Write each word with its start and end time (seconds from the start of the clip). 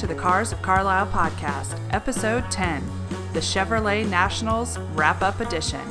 to 0.00 0.06
the 0.06 0.14
Cars 0.14 0.50
of 0.50 0.62
Carlisle 0.62 1.08
podcast, 1.08 1.78
episode 1.90 2.50
10, 2.50 2.82
the 3.34 3.40
Chevrolet 3.40 4.08
Nationals 4.08 4.78
Wrap 4.94 5.20
Up 5.20 5.40
Edition. 5.40 5.86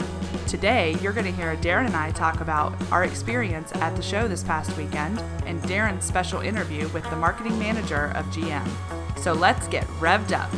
Today, 0.48 0.98
you're 1.00 1.14
going 1.14 1.28
to 1.28 1.32
hear 1.32 1.55
Darren 1.57 1.86
and 1.86 1.96
I 1.96 2.10
talk 2.10 2.42
about 2.42 2.74
our 2.92 3.04
experience 3.04 3.71
at 3.75 3.96
the 3.96 4.02
show 4.02 4.28
this 4.28 4.43
past 4.43 4.75
weekend 4.78 5.20
and 5.46 5.61
Darren's 5.61 6.06
special 6.06 6.42
interview 6.42 6.88
with 6.88 7.07
the 7.11 7.16
marketing 7.18 7.60
manager 7.60 8.11
of 8.16 8.25
GM. 8.28 8.68
So 9.20 9.34
let's 9.34 9.68
get 9.68 9.86
revved 10.00 10.32
up. 10.32 10.50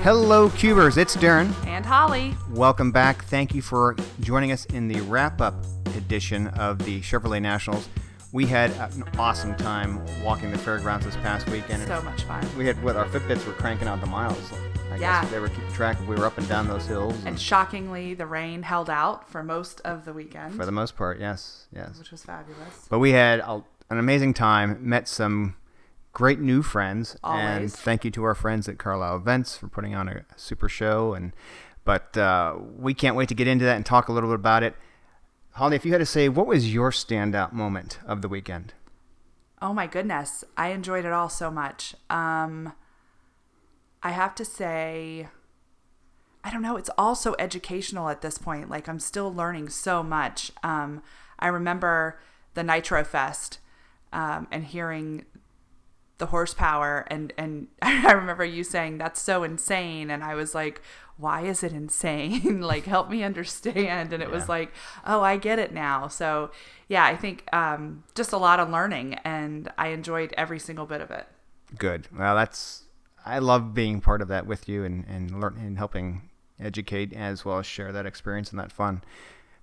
Hello, 0.00 0.48
Cubers. 0.48 0.96
It's 0.96 1.16
Darren. 1.16 1.52
And 1.66 1.84
Holly. 1.84 2.34
Welcome 2.48 2.92
back. 2.92 3.24
Thank 3.26 3.54
you 3.54 3.60
for 3.60 3.94
joining 4.20 4.52
us 4.52 4.64
in 4.64 4.88
the 4.88 5.02
wrap 5.02 5.42
up 5.42 5.66
edition 5.98 6.46
of 6.46 6.78
the 6.86 7.02
Chevrolet 7.02 7.42
Nationals. 7.42 7.90
We 8.34 8.46
had 8.46 8.72
an 8.72 9.04
awesome 9.16 9.54
time 9.54 10.04
walking 10.24 10.50
the 10.50 10.58
fairgrounds 10.58 11.06
this 11.06 11.14
past 11.18 11.48
weekend. 11.50 11.86
So 11.86 12.02
much 12.02 12.24
fun. 12.24 12.44
We 12.58 12.66
had 12.66 12.82
what 12.82 12.96
our 12.96 13.04
Fitbits 13.04 13.46
were 13.46 13.52
cranking 13.52 13.86
out 13.86 14.00
the 14.00 14.08
miles. 14.08 14.36
I 14.90 14.96
Yeah. 14.96 15.22
guess 15.22 15.30
they 15.30 15.38
were 15.38 15.48
keeping 15.48 15.72
track 15.72 16.00
of. 16.00 16.08
We 16.08 16.16
were 16.16 16.26
up 16.26 16.36
and 16.36 16.48
down 16.48 16.66
those 16.66 16.84
hills. 16.84 17.14
And 17.24 17.38
shockingly, 17.38 18.12
the 18.12 18.26
rain 18.26 18.64
held 18.64 18.90
out 18.90 19.28
for 19.30 19.44
most 19.44 19.80
of 19.82 20.04
the 20.04 20.12
weekend, 20.12 20.56
for 20.56 20.66
the 20.66 20.72
most 20.72 20.96
part, 20.96 21.20
yes, 21.20 21.68
yes. 21.72 21.96
which 21.96 22.10
was 22.10 22.24
fabulous. 22.24 22.88
But 22.90 22.98
we 22.98 23.12
had 23.12 23.38
a, 23.38 23.62
an 23.88 23.98
amazing 24.00 24.34
time. 24.34 24.78
Met 24.80 25.06
some 25.06 25.54
great 26.12 26.40
new 26.40 26.60
friends, 26.62 27.16
and 27.22 27.54
Always. 27.56 27.76
thank 27.76 28.04
you 28.04 28.10
to 28.10 28.24
our 28.24 28.34
friends 28.34 28.68
at 28.68 28.78
Carlisle 28.78 29.14
Events 29.14 29.56
for 29.56 29.68
putting 29.68 29.94
on 29.94 30.08
a 30.08 30.22
super 30.34 30.68
show. 30.68 31.14
And 31.14 31.34
but 31.84 32.16
uh, 32.18 32.56
we 32.78 32.94
can't 32.94 33.14
wait 33.14 33.28
to 33.28 33.34
get 33.36 33.46
into 33.46 33.64
that 33.64 33.76
and 33.76 33.86
talk 33.86 34.08
a 34.08 34.12
little 34.12 34.30
bit 34.30 34.40
about 34.40 34.64
it. 34.64 34.74
Holly, 35.54 35.76
if 35.76 35.84
you 35.84 35.92
had 35.92 35.98
to 35.98 36.06
say, 36.06 36.28
what 36.28 36.48
was 36.48 36.74
your 36.74 36.90
standout 36.90 37.52
moment 37.52 38.00
of 38.06 38.22
the 38.22 38.28
weekend? 38.28 38.74
Oh 39.62 39.72
my 39.72 39.86
goodness, 39.86 40.42
I 40.56 40.70
enjoyed 40.70 41.04
it 41.04 41.12
all 41.12 41.28
so 41.28 41.48
much. 41.48 41.94
Um, 42.10 42.72
I 44.02 44.10
have 44.10 44.34
to 44.34 44.44
say, 44.44 45.28
I 46.42 46.50
don't 46.50 46.60
know. 46.60 46.76
It's 46.76 46.90
all 46.98 47.14
so 47.14 47.36
educational 47.38 48.08
at 48.08 48.20
this 48.20 48.36
point. 48.36 48.68
Like 48.68 48.88
I'm 48.88 48.98
still 48.98 49.32
learning 49.32 49.68
so 49.68 50.02
much. 50.02 50.50
Um, 50.64 51.02
I 51.38 51.46
remember 51.46 52.18
the 52.54 52.64
Nitro 52.64 53.04
Fest 53.04 53.60
um, 54.12 54.48
and 54.50 54.64
hearing 54.64 55.24
the 56.18 56.26
horsepower 56.26 57.06
and 57.10 57.32
and 57.36 57.68
I 57.82 58.12
remember 58.12 58.44
you 58.44 58.64
saying 58.64 58.98
that's 58.98 59.20
so 59.20 59.42
insane 59.42 60.10
and 60.10 60.22
I 60.22 60.34
was 60.34 60.54
like 60.54 60.80
why 61.16 61.42
is 61.42 61.62
it 61.62 61.72
insane 61.72 62.60
like 62.62 62.84
help 62.84 63.10
me 63.10 63.22
understand 63.22 64.12
and 64.12 64.22
it 64.22 64.30
was 64.30 64.48
like 64.48 64.72
oh 65.06 65.20
I 65.20 65.36
get 65.36 65.58
it 65.58 65.72
now 65.72 66.08
so 66.08 66.50
yeah 66.88 67.04
I 67.04 67.16
think 67.16 67.44
um, 67.52 68.04
just 68.14 68.32
a 68.32 68.36
lot 68.36 68.60
of 68.60 68.68
learning 68.70 69.14
and 69.24 69.70
I 69.78 69.88
enjoyed 69.88 70.34
every 70.36 70.58
single 70.58 70.86
bit 70.86 71.00
of 71.00 71.10
it 71.10 71.26
Good. 71.78 72.08
Well, 72.16 72.34
that's 72.34 72.84
I 73.24 73.38
love 73.38 73.74
being 73.74 74.00
part 74.00 74.20
of 74.20 74.28
that 74.28 74.46
with 74.46 74.68
you 74.68 74.84
and 74.84 75.04
and 75.08 75.40
learn 75.40 75.56
and 75.58 75.78
helping 75.78 76.28
educate 76.60 77.12
as 77.12 77.44
well 77.44 77.58
as 77.58 77.66
share 77.66 77.92
that 77.92 78.06
experience 78.06 78.50
and 78.50 78.58
that 78.58 78.72
fun. 78.72 79.02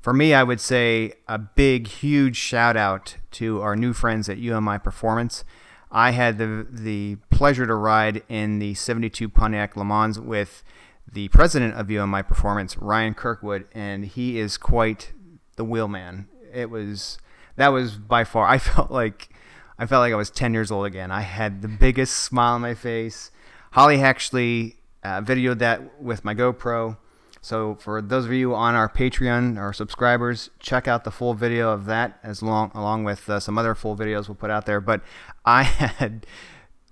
For 0.02 0.14
me, 0.14 0.34
I 0.34 0.44
would 0.44 0.60
say 0.60 1.14
a 1.28 1.38
big, 1.38 1.88
huge 1.88 2.36
shout 2.36 2.76
out 2.76 3.18
to 3.32 3.62
our 3.62 3.76
new 3.76 3.94
friends 3.94 4.28
at 4.30 4.40
UMI 4.40 4.80
Performance. 4.80 5.44
I 5.92 6.12
had 6.12 6.38
the 6.38 6.66
the 6.70 7.18
pleasure 7.30 7.68
to 7.68 7.76
ride 7.76 8.24
in 8.30 8.60
the 8.60 8.74
72 8.74 9.28
Pontiac 9.30 9.76
Le 9.76 9.84
Mans 9.84 10.20
with 10.20 10.64
the 11.12 11.28
president 11.30 11.76
of 11.76 11.92
UMI 11.92 12.24
Performance, 12.24 12.78
Ryan 12.78 13.14
Kirkwood, 13.14 13.68
and 13.74 14.06
he 14.06 14.40
is 14.40 14.58
quite 14.58 15.12
the 15.58 15.66
wheelman. 15.66 16.28
It 16.54 16.70
was 16.70 17.18
that 17.58 17.70
was 17.70 17.98
by 17.98 18.24
far. 18.24 18.48
I 18.48 18.58
felt 18.58 18.92
like 18.92 19.30
I 19.78 19.86
felt 19.86 20.02
like 20.02 20.14
I 20.14 20.18
was 20.18 20.30
10 20.30 20.54
years 20.54 20.72
old 20.72 20.86
again. 20.86 21.12
I 21.12 21.22
had 21.22 21.62
the 21.62 21.68
biggest 21.68 22.16
smile 22.18 22.54
on 22.54 22.62
my 22.62 22.76
face. 22.76 23.32
Holly 23.72 24.02
actually 24.02 24.78
uh, 25.04 25.22
videoed 25.22 25.60
that 25.60 26.02
with 26.02 26.24
my 26.24 26.36
GoPro. 26.36 26.98
So 27.42 27.74
for 27.76 28.04
those 28.04 28.26
of 28.26 28.34
you 28.34 28.54
on 28.54 28.76
our 28.76 28.88
Patreon, 28.88 29.58
our 29.58 29.74
subscribers, 29.74 30.52
check 30.60 30.88
out 30.88 31.04
the 31.04 31.12
full 31.12 31.34
video 31.34 31.72
of 31.72 31.86
that 31.86 32.20
as 32.24 32.44
long 32.44 32.72
along 32.76 33.04
with 33.04 33.28
uh, 33.28 33.40
some 33.40 33.58
other 33.58 33.74
full 33.74 33.98
videos 33.98 34.28
we'll 34.28 34.36
put 34.36 34.52
out 34.52 34.68
there. 34.68 34.80
But 34.80 35.02
I 35.44 35.64
had 35.64 36.28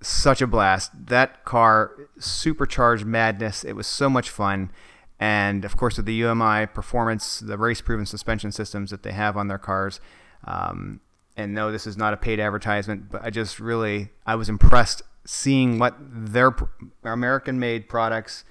such 0.02 0.42
a 0.42 0.48
blast. 0.48 0.90
That 1.06 1.44
car 1.44 1.92
supercharged 2.18 3.06
madness. 3.06 3.62
It 3.64 3.74
was 3.74 3.86
so 3.86 4.10
much 4.10 4.28
fun. 4.28 4.72
And 5.20 5.64
of 5.64 5.76
course, 5.76 5.98
with 5.98 6.06
the 6.06 6.14
UMI 6.14 6.66
performance, 6.66 7.38
the 7.38 7.56
race 7.56 7.80
proven 7.80 8.06
suspension 8.06 8.50
systems 8.50 8.90
that 8.90 9.04
they 9.04 9.12
have 9.12 9.36
on 9.36 9.48
their 9.48 9.58
cars. 9.58 10.00
Um, 10.44 11.00
and 11.36 11.54
no, 11.54 11.70
this 11.70 11.86
is 11.86 11.96
not 11.96 12.12
a 12.12 12.16
paid 12.16 12.40
advertisement, 12.40 13.10
but 13.10 13.22
I 13.24 13.30
just 13.30 13.60
really 13.60 14.10
I 14.26 14.34
was 14.34 14.48
impressed 14.48 15.02
seeing 15.24 15.78
what 15.78 15.94
their 16.00 16.56
American 17.04 17.60
made 17.60 17.88
products, 17.88 18.44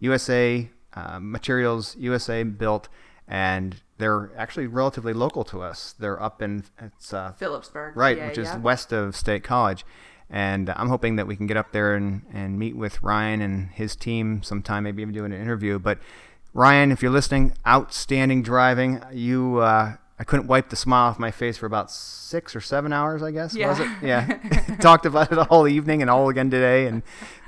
USA 0.00 0.68
uh, 0.94 1.18
materials, 1.20 1.96
USA 1.98 2.42
built, 2.42 2.88
and 3.26 3.76
they're 3.98 4.30
actually 4.36 4.66
relatively 4.66 5.12
local 5.12 5.44
to 5.44 5.62
us. 5.62 5.94
They're 5.98 6.20
up 6.22 6.42
in 6.42 6.64
it's 6.80 7.12
uh, 7.12 7.32
Philipsburg 7.38 7.96
right, 7.96 8.18
PA, 8.18 8.26
which 8.26 8.38
is 8.38 8.48
yeah. 8.48 8.58
west 8.58 8.92
of 8.92 9.16
State 9.16 9.44
College. 9.44 9.84
And 10.30 10.70
I'm 10.70 10.88
hoping 10.88 11.16
that 11.16 11.26
we 11.26 11.36
can 11.36 11.46
get 11.46 11.56
up 11.56 11.72
there 11.72 11.94
and, 11.94 12.22
and 12.32 12.58
meet 12.58 12.76
with 12.76 13.02
Ryan 13.02 13.40
and 13.40 13.68
his 13.70 13.94
team 13.94 14.42
sometime, 14.42 14.84
maybe 14.84 15.02
even 15.02 15.14
do 15.14 15.24
an 15.24 15.32
interview. 15.32 15.78
But 15.78 15.98
Ryan, 16.54 16.92
if 16.92 17.02
you're 17.02 17.12
listening, 17.12 17.52
outstanding 17.66 18.42
driving. 18.42 19.02
You, 19.12 19.58
uh, 19.58 19.96
I 20.18 20.24
couldn't 20.24 20.46
wipe 20.46 20.70
the 20.70 20.76
smile 20.76 21.10
off 21.10 21.18
my 21.18 21.30
face 21.30 21.56
for 21.56 21.66
about 21.66 21.90
six 21.90 22.54
or 22.56 22.60
seven 22.60 22.92
hours, 22.92 23.22
I 23.22 23.32
guess. 23.32 23.56
Was 23.56 23.80
it? 23.80 23.88
Yeah. 24.02 24.38
Yeah. 24.44 24.76
Talked 24.80 25.06
about 25.06 25.30
it 25.30 25.38
all 25.38 25.68
evening 25.68 26.00
and 26.02 26.10
all 26.10 26.28
again 26.28 26.50
today, 26.50 26.86
and 26.86 27.02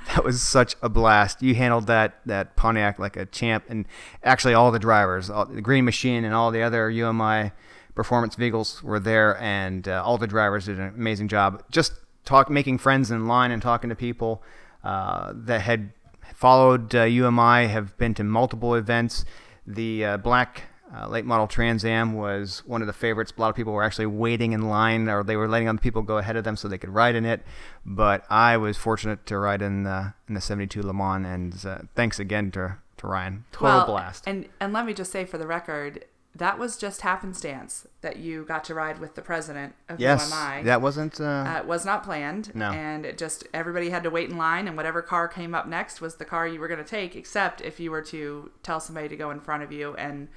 that 0.07 0.23
was 0.23 0.41
such 0.41 0.75
a 0.81 0.89
blast. 0.89 1.41
You 1.41 1.55
handled 1.55 1.87
that 1.87 2.19
that 2.25 2.55
Pontiac 2.55 2.99
like 2.99 3.17
a 3.17 3.25
champ, 3.25 3.65
and 3.69 3.85
actually 4.23 4.53
all 4.53 4.71
the 4.71 4.79
drivers, 4.79 5.29
all, 5.29 5.45
the 5.45 5.61
Green 5.61 5.85
Machine, 5.85 6.25
and 6.25 6.33
all 6.33 6.51
the 6.51 6.61
other 6.61 6.89
UMI 6.89 7.51
performance 7.95 8.35
vehicles 8.35 8.83
were 8.83 8.99
there, 8.99 9.39
and 9.41 9.87
uh, 9.87 10.03
all 10.05 10.17
the 10.17 10.27
drivers 10.27 10.65
did 10.65 10.79
an 10.79 10.87
amazing 10.89 11.27
job. 11.27 11.63
Just 11.71 11.93
talk, 12.25 12.49
making 12.49 12.77
friends 12.77 13.09
in 13.09 13.27
line 13.27 13.51
and 13.51 13.61
talking 13.61 13.89
to 13.89 13.95
people 13.95 14.43
uh, 14.83 15.33
that 15.35 15.61
had 15.61 15.91
followed 16.33 16.93
uh, 16.93 17.03
UMI, 17.03 17.67
have 17.67 17.97
been 17.97 18.13
to 18.13 18.23
multiple 18.23 18.75
events. 18.75 19.25
The 19.65 20.05
uh, 20.05 20.17
black 20.17 20.63
uh, 20.95 21.07
late 21.07 21.25
model 21.25 21.47
Trans 21.47 21.83
Am 21.83 22.13
was 22.13 22.63
one 22.65 22.81
of 22.81 22.87
the 22.87 22.93
favorites. 22.93 23.33
A 23.37 23.41
lot 23.41 23.49
of 23.49 23.55
people 23.55 23.73
were 23.73 23.83
actually 23.83 24.05
waiting 24.05 24.53
in 24.53 24.69
line, 24.69 25.09
or 25.09 25.23
they 25.23 25.35
were 25.35 25.47
letting 25.47 25.67
other 25.67 25.77
people 25.79 26.01
go 26.01 26.17
ahead 26.17 26.35
of 26.35 26.43
them 26.43 26.55
so 26.55 26.67
they 26.67 26.77
could 26.77 26.89
ride 26.89 27.15
in 27.15 27.25
it. 27.25 27.41
But 27.85 28.23
I 28.29 28.57
was 28.57 28.77
fortunate 28.77 29.25
to 29.27 29.37
ride 29.37 29.61
in 29.61 29.83
the 29.83 30.13
in 30.27 30.33
the 30.33 30.41
72 30.41 30.81
Le 30.81 30.93
Mans, 30.93 31.25
and 31.25 31.65
uh, 31.65 31.81
thanks 31.95 32.19
again 32.19 32.51
to 32.51 32.77
to 32.97 33.07
Ryan. 33.07 33.45
Total 33.51 33.67
well, 33.67 33.85
blast. 33.85 34.23
and 34.25 34.47
and 34.59 34.73
let 34.73 34.85
me 34.85 34.93
just 34.93 35.11
say 35.11 35.25
for 35.25 35.37
the 35.37 35.47
record 35.47 36.05
that 36.37 36.59
was 36.59 36.77
just 36.77 37.01
happenstance 37.01 37.87
that 38.01 38.17
you 38.17 38.45
got 38.45 38.63
to 38.65 38.73
ride 38.73 38.99
with 38.99 39.15
the 39.15 39.21
president 39.21 39.73
of 39.89 39.99
yes, 39.99 40.31
UMI 40.31 40.63
that 40.63 40.81
wasn't. 40.81 41.19
Uh, 41.19 41.23
Uh, 41.47 41.59
it 41.59 41.65
was 41.65 41.85
not 41.85 42.03
planned. 42.03 42.53
No. 42.55 42.71
And 42.71 43.05
it 43.05 43.17
just, 43.17 43.47
everybody 43.53 43.89
had 43.89 44.03
to 44.03 44.09
wait 44.09 44.29
in 44.29 44.37
line, 44.37 44.67
and 44.67 44.77
whatever 44.77 45.01
car 45.01 45.27
came 45.27 45.55
up 45.55 45.67
next 45.67 46.01
was 46.01 46.15
the 46.15 46.25
car 46.25 46.47
you 46.47 46.59
were 46.59 46.67
going 46.67 46.83
to 46.83 46.89
take, 46.89 47.15
except 47.15 47.61
if 47.61 47.79
you 47.79 47.91
were 47.91 48.01
to 48.03 48.51
tell 48.63 48.79
somebody 48.79 49.07
to 49.09 49.15
go 49.15 49.31
in 49.31 49.39
front 49.39 49.63
of 49.63 49.71
you. 49.71 49.95
And 49.95 50.27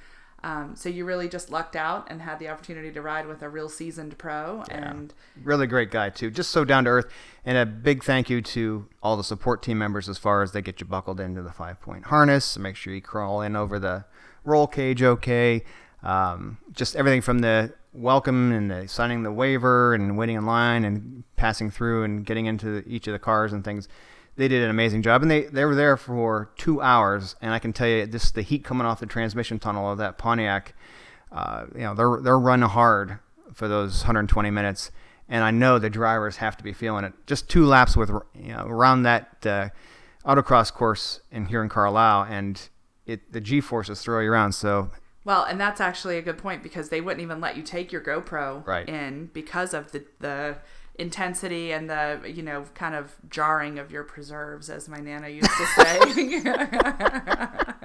um, 0.43 0.75
so 0.75 0.89
you 0.89 1.05
really 1.05 1.29
just 1.29 1.51
lucked 1.51 1.75
out 1.75 2.07
and 2.09 2.21
had 2.21 2.39
the 2.39 2.49
opportunity 2.49 2.91
to 2.91 3.01
ride 3.01 3.27
with 3.27 3.43
a 3.43 3.49
real 3.49 3.69
seasoned 3.69 4.17
pro. 4.17 4.63
And 4.69 5.13
really 5.43 5.67
great 5.67 5.91
guy 5.91 6.09
too. 6.09 6.31
Just 6.31 6.51
so 6.51 6.65
down 6.65 6.85
to 6.85 6.89
earth. 6.89 7.11
And 7.45 7.57
a 7.57 7.65
big 7.65 8.03
thank 8.03 8.29
you 8.29 8.41
to 8.41 8.87
all 9.03 9.17
the 9.17 9.23
support 9.23 9.61
team 9.61 9.77
members 9.77 10.09
as 10.09 10.17
far 10.17 10.41
as 10.41 10.51
they 10.51 10.61
get 10.61 10.79
you 10.79 10.87
buckled 10.87 11.19
into 11.19 11.43
the 11.43 11.51
five 11.51 11.79
point 11.79 12.05
harness. 12.05 12.57
Make 12.57 12.75
sure 12.75 12.93
you 12.93 13.01
crawl 13.01 13.41
in 13.41 13.55
over 13.55 13.77
the 13.77 14.05
roll 14.43 14.67
cage 14.67 15.03
okay. 15.03 15.63
Um, 16.01 16.57
just 16.71 16.95
everything 16.95 17.21
from 17.21 17.39
the 17.39 17.73
welcome 17.93 18.51
and 18.51 18.71
the 18.71 18.87
signing 18.87 19.21
the 19.21 19.31
waiver 19.31 19.93
and 19.93 20.17
waiting 20.17 20.37
in 20.37 20.45
line 20.45 20.85
and 20.85 21.23
passing 21.35 21.69
through 21.69 22.03
and 22.03 22.25
getting 22.25 22.47
into 22.47 22.83
each 22.87 23.05
of 23.05 23.13
the 23.13 23.19
cars 23.19 23.53
and 23.53 23.63
things 23.63 23.87
they 24.37 24.47
did 24.47 24.63
an 24.63 24.69
amazing 24.69 25.01
job 25.01 25.21
and 25.21 25.29
they, 25.29 25.41
they 25.43 25.65
were 25.65 25.75
there 25.75 25.97
for 25.97 26.49
two 26.57 26.81
hours 26.81 27.35
and 27.41 27.53
i 27.53 27.59
can 27.59 27.73
tell 27.73 27.87
you 27.87 28.05
just 28.07 28.33
the 28.35 28.41
heat 28.41 28.63
coming 28.63 28.85
off 28.87 28.99
the 28.99 29.05
transmission 29.05 29.59
tunnel 29.59 29.91
of 29.91 29.97
that 29.97 30.17
pontiac 30.17 30.73
uh, 31.31 31.65
you 31.73 31.81
know 31.81 31.93
they're 31.93 32.19
they're 32.21 32.39
running 32.39 32.67
hard 32.69 33.19
for 33.53 33.67
those 33.67 34.01
120 34.01 34.49
minutes, 34.49 34.91
and 35.29 35.43
I 35.43 35.51
know 35.51 35.77
the 35.79 35.89
drivers 35.89 36.37
have 36.37 36.55
to 36.57 36.63
be 36.63 36.71
feeling 36.73 37.03
it. 37.05 37.13
Just 37.25 37.49
two 37.49 37.65
laps 37.65 37.95
with 37.97 38.09
you 38.33 38.53
know 38.53 38.65
around 38.65 39.03
that 39.03 39.45
uh, 39.45 39.69
autocross 40.25 40.73
course 40.73 41.21
in 41.31 41.45
here 41.45 41.61
in 41.63 41.69
Carlisle, 41.69 42.27
and 42.29 42.69
it 43.05 43.31
the 43.31 43.39
G 43.41 43.61
forces 43.61 44.01
throw 44.01 44.19
you 44.19 44.31
around. 44.31 44.53
So 44.53 44.91
well, 45.23 45.43
and 45.43 45.59
that's 45.59 45.79
actually 45.79 46.17
a 46.17 46.21
good 46.21 46.37
point 46.37 46.63
because 46.63 46.89
they 46.89 46.99
wouldn't 47.01 47.21
even 47.21 47.39
let 47.39 47.55
you 47.55 47.63
take 47.63 47.91
your 47.91 48.01
GoPro 48.01 48.65
Right. 48.65 48.87
in 48.89 49.27
because 49.33 49.73
of 49.73 49.91
the, 49.91 50.03
the 50.19 50.57
intensity 50.95 51.71
and 51.71 51.89
the, 51.89 52.21
you 52.25 52.43
know, 52.43 52.65
kind 52.73 52.95
of 52.95 53.15
jarring 53.29 53.79
of 53.79 53.91
your 53.91 54.03
preserves, 54.03 54.69
as 54.69 54.87
my 54.87 54.99
nana 54.99 55.29
used 55.29 55.49
to 55.49 55.65
say. 55.65 55.99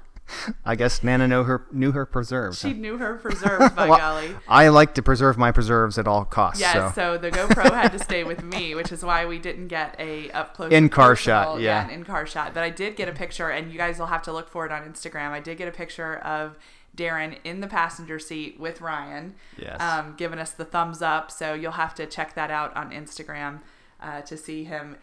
I 0.66 0.76
guess 0.76 1.04
Nana 1.04 1.28
knew 1.28 1.44
her 1.44 1.66
knew 1.72 1.92
her 1.94 2.06
preserves. 2.06 2.60
She 2.60 2.74
knew 2.74 2.98
her 2.98 3.16
preserves, 3.16 3.74
by 3.74 3.88
Well, 3.90 3.98
golly. 3.98 4.36
I 4.48 4.68
like 4.68 4.94
to 4.96 5.02
preserve 5.02 5.38
my 5.38 5.52
preserves 5.52 5.98
at 5.98 6.08
all 6.08 6.26
costs. 6.26 6.60
Yes, 6.60 6.94
so. 6.96 7.16
so. 7.16 7.18
the 7.18 7.32
GoPro 7.32 7.72
had 7.72 7.90
to 7.94 8.00
stay 8.00 8.24
with 8.24 8.44
me, 8.44 8.76
which 8.76 8.92
is 8.92 9.04
why 9.04 9.26
we 9.26 9.40
didn't 9.40 9.68
get 9.68 9.96
a 10.00 10.30
up 10.32 10.54
close 10.54 10.72
In-car 10.72 11.16
shot, 11.16 11.46
personal- 11.46 11.62
yeah. 11.64 11.90
in 11.90 12.04
car 12.04 12.26
shot. 12.26 12.54
But 12.54 12.64
I 12.64 12.70
did 12.70 12.96
get 12.96 13.08
a 13.08 13.14
picture, 13.14 13.50
and 13.50 13.72
you 13.72 13.78
guys 13.78 14.00
will 14.00 14.08
have 14.08 14.22
to 14.24 14.34
look 14.34 14.50
for 14.50 14.66
it 14.66 14.72
on 14.72 14.82
Instagram. 14.84 15.30
I 15.32 15.40
did 15.40 15.58
get 15.58 15.68
a 15.68 15.72
picture 15.72 16.18
of 16.18 16.58
Darren 16.96 17.38
in 17.44 17.62
the 17.62 17.68
passenger 17.68 18.20
seat 18.20 18.60
with 18.60 18.82
Ryan, 18.82 19.36
Yes. 19.58 19.80
um, 19.80 20.16
giving 20.18 20.40
us 20.40 20.52
the 20.52 20.66
thumbs 20.66 21.02
up. 21.02 21.32
So 21.32 21.54
you'll 21.54 21.72
have 21.74 21.94
to 21.96 22.06
check 22.06 22.34
that 22.36 22.52
out 22.52 22.76
on 22.76 22.92
Instagram 22.92 23.60
uh, 24.02 24.22
to 24.22 24.36
see 24.36 24.64
him 24.66 24.98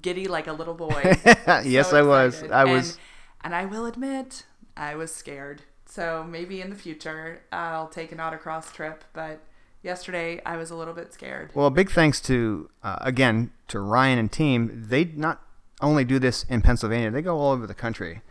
giddy 0.00 0.26
like 0.26 0.46
a 0.46 0.52
little 0.52 0.74
boy. 0.74 1.16
yes, 1.64 1.90
So 1.90 1.98
I 1.98 2.02
was. 2.02 2.42
I 2.44 2.64
was. 2.64 2.90
And, 2.92 2.98
and 3.44 3.54
I 3.54 3.64
will 3.64 3.86
admit, 3.86 4.44
I 4.76 4.94
was 4.94 5.14
scared. 5.14 5.62
So 5.86 6.24
maybe 6.28 6.60
in 6.60 6.70
the 6.70 6.76
future, 6.76 7.42
I'll 7.52 7.88
take 7.88 8.12
an 8.12 8.18
autocross 8.18 8.72
trip. 8.72 9.04
But 9.12 9.40
yesterday, 9.82 10.40
I 10.46 10.56
was 10.56 10.70
a 10.70 10.74
little 10.74 10.94
bit 10.94 11.12
scared. 11.12 11.50
Well, 11.54 11.68
big 11.70 11.90
thanks 11.90 12.20
to 12.22 12.70
uh, 12.82 12.96
again 13.00 13.50
to 13.68 13.80
Ryan 13.80 14.18
and 14.18 14.32
team. 14.32 14.84
They 14.88 15.04
not 15.04 15.42
only 15.80 16.04
do 16.04 16.18
this 16.18 16.44
in 16.44 16.62
Pennsylvania; 16.62 17.10
they 17.10 17.22
go 17.22 17.38
all 17.38 17.52
over 17.52 17.66
the 17.66 17.74
country 17.74 18.22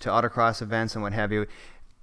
to 0.00 0.10
autocross 0.10 0.62
events 0.62 0.94
and 0.94 1.02
what 1.02 1.12
have 1.12 1.32
you. 1.32 1.46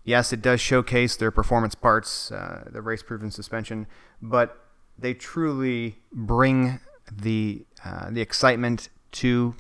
Yes, 0.03 0.33
it 0.33 0.41
does 0.41 0.61
showcase 0.61 1.15
their 1.15 1.31
performance 1.31 1.73
parts, 1.73 2.31
uh, 2.31 2.68
the 2.71 2.81
race-proven 2.81 3.31
suspension, 3.31 3.88
but 4.21 4.65
they 5.00 5.13
truly 5.13 5.97
bring 6.11 6.79
the 7.11 7.65
uh, 7.83 8.09
the 8.11 8.21
excitement 8.21 8.89
to 9.13 9.56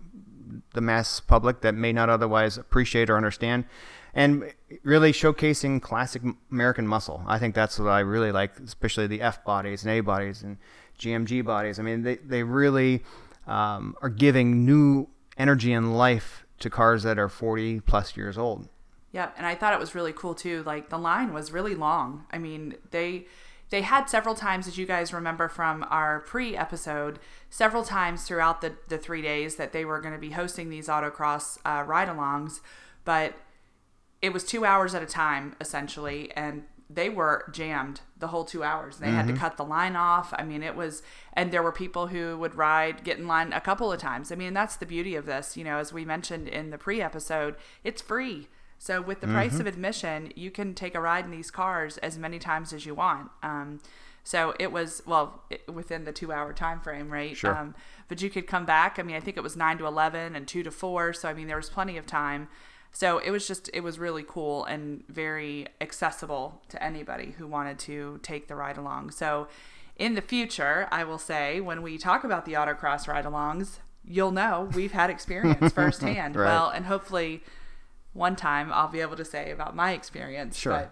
the 0.73 0.81
mass 0.81 1.19
public 1.19 1.61
that 1.61 1.75
may 1.75 1.93
not 1.93 2.09
otherwise 2.09 2.57
appreciate 2.57 3.09
or 3.09 3.17
understand, 3.17 3.65
and 4.13 4.53
really 4.83 5.11
showcasing 5.11 5.81
classic 5.81 6.21
American 6.51 6.87
muscle. 6.87 7.23
I 7.27 7.37
think 7.39 7.55
that's 7.55 7.77
what 7.77 7.89
I 7.89 7.99
really 7.99 8.31
like, 8.31 8.59
especially 8.59 9.07
the 9.07 9.21
F 9.21 9.43
bodies 9.43 9.83
and 9.83 9.91
A 9.91 9.99
bodies 10.01 10.41
and 10.41 10.57
GMG 10.97 11.43
bodies. 11.43 11.79
I 11.79 11.83
mean, 11.83 12.03
they 12.03 12.15
they 12.15 12.43
really 12.43 13.03
um, 13.47 13.95
are 14.01 14.09
giving 14.09 14.65
new 14.65 15.07
energy 15.37 15.73
and 15.73 15.97
life 15.97 16.45
to 16.59 16.69
cars 16.69 17.03
that 17.03 17.19
are 17.19 17.29
40 17.29 17.81
plus 17.81 18.15
years 18.15 18.37
old. 18.37 18.69
Yep, 19.11 19.35
and 19.37 19.45
I 19.45 19.55
thought 19.55 19.73
it 19.73 19.79
was 19.79 19.95
really 19.95 20.13
cool 20.13 20.35
too. 20.35 20.63
Like 20.63 20.89
the 20.89 20.97
line 20.97 21.33
was 21.33 21.51
really 21.51 21.75
long. 21.75 22.25
I 22.31 22.37
mean, 22.37 22.75
they 22.91 23.27
they 23.75 23.81
had 23.81 24.05
several 24.05 24.35
times, 24.35 24.67
as 24.69 24.77
you 24.77 24.85
guys 24.85 25.11
remember 25.11 25.49
from 25.49 25.85
our 25.89 26.21
pre-episode, 26.21 27.19
several 27.49 27.83
times 27.83 28.23
throughout 28.23 28.61
the 28.61 28.71
the 28.87 28.97
three 28.97 29.21
days 29.21 29.57
that 29.57 29.73
they 29.73 29.83
were 29.83 29.99
going 29.99 30.13
to 30.13 30.19
be 30.19 30.29
hosting 30.29 30.69
these 30.69 30.87
autocross 30.87 31.57
uh, 31.65 31.83
ride-alongs, 31.83 32.61
but 33.03 33.33
it 34.21 34.31
was 34.31 34.45
two 34.45 34.63
hours 34.63 34.95
at 34.95 35.03
a 35.03 35.05
time 35.05 35.57
essentially, 35.59 36.31
and 36.37 36.63
they 36.89 37.09
were 37.09 37.49
jammed 37.51 37.99
the 38.17 38.27
whole 38.27 38.45
two 38.45 38.63
hours. 38.63 38.99
They 38.99 39.11
had 39.11 39.27
to 39.27 39.33
cut 39.33 39.57
the 39.57 39.65
line 39.65 39.97
off. 39.97 40.33
I 40.37 40.43
mean, 40.43 40.63
it 40.63 40.77
was, 40.77 41.03
and 41.33 41.51
there 41.51 41.63
were 41.63 41.73
people 41.73 42.07
who 42.07 42.37
would 42.37 42.55
ride, 42.55 43.03
get 43.03 43.17
in 43.17 43.27
line 43.27 43.51
a 43.51 43.59
couple 43.59 43.91
of 43.91 43.99
times. 43.99 44.31
I 44.31 44.35
mean, 44.35 44.53
that's 44.53 44.77
the 44.77 44.85
beauty 44.85 45.15
of 45.15 45.25
this. 45.25 45.57
You 45.57 45.65
know, 45.65 45.79
as 45.79 45.91
we 45.91 46.05
mentioned 46.05 46.47
in 46.47 46.69
the 46.69 46.77
pre-episode, 46.77 47.55
it's 47.83 48.01
free. 48.01 48.47
So 48.77 49.01
with 49.01 49.21
the 49.21 49.27
price 49.27 49.59
of 49.59 49.67
admission, 49.67 50.31
you 50.35 50.51
can 50.51 50.73
take 50.73 50.95
a 50.95 51.01
ride 51.01 51.25
in 51.25 51.31
these 51.31 51.49
cars 51.49 51.97
as 51.99 52.17
many 52.17 52.37
times 52.39 52.71
as 52.71 52.85
you 52.85 52.93
want. 52.93 53.31
Um, 53.41 53.79
so 54.23 54.53
it 54.59 54.71
was 54.71 55.01
well 55.05 55.43
it, 55.49 55.71
within 55.71 56.03
the 56.03 56.11
two-hour 56.11 56.53
time 56.53 56.81
frame, 56.81 57.09
right? 57.09 57.37
Sure. 57.37 57.55
Um, 57.55 57.75
but 58.07 58.21
you 58.21 58.29
could 58.29 58.47
come 58.47 58.65
back. 58.65 58.97
I 58.99 59.03
mean, 59.03 59.15
I 59.15 59.19
think 59.19 59.37
it 59.37 59.43
was 59.43 59.55
nine 59.55 59.77
to 59.77 59.85
eleven 59.85 60.35
and 60.35 60.47
two 60.47 60.63
to 60.63 60.71
four. 60.71 61.13
So 61.13 61.29
I 61.29 61.33
mean, 61.33 61.47
there 61.47 61.57
was 61.57 61.69
plenty 61.69 61.95
of 61.97 62.05
time. 62.05 62.47
So 62.91 63.19
it 63.19 63.29
was 63.29 63.47
just 63.47 63.69
it 63.73 63.81
was 63.81 63.99
really 63.99 64.23
cool 64.27 64.65
and 64.65 65.03
very 65.07 65.67
accessible 65.79 66.61
to 66.69 66.81
anybody 66.81 67.35
who 67.37 67.45
wanted 67.45 67.77
to 67.79 68.19
take 68.23 68.47
the 68.47 68.55
ride 68.55 68.77
along. 68.77 69.11
So 69.11 69.47
in 69.95 70.15
the 70.15 70.21
future, 70.21 70.87
I 70.91 71.03
will 71.03 71.17
say 71.17 71.61
when 71.61 71.81
we 71.81 71.97
talk 71.97 72.23
about 72.23 72.45
the 72.45 72.53
autocross 72.53 73.07
ride-alongs, 73.07 73.79
you'll 74.03 74.31
know 74.31 74.69
we've 74.73 74.91
had 74.91 75.09
experience 75.09 75.71
firsthand. 75.73 76.35
Right. 76.35 76.47
Well, 76.47 76.69
and 76.69 76.85
hopefully 76.85 77.43
one 78.15 78.35
time 78.35 78.71
I'll 78.73 78.87
be 78.87 79.01
able 79.01 79.15
to 79.17 79.25
say 79.25 79.51
about 79.51 79.75
my 79.75 79.91
experience. 79.91 80.57
Sure. 80.57 80.89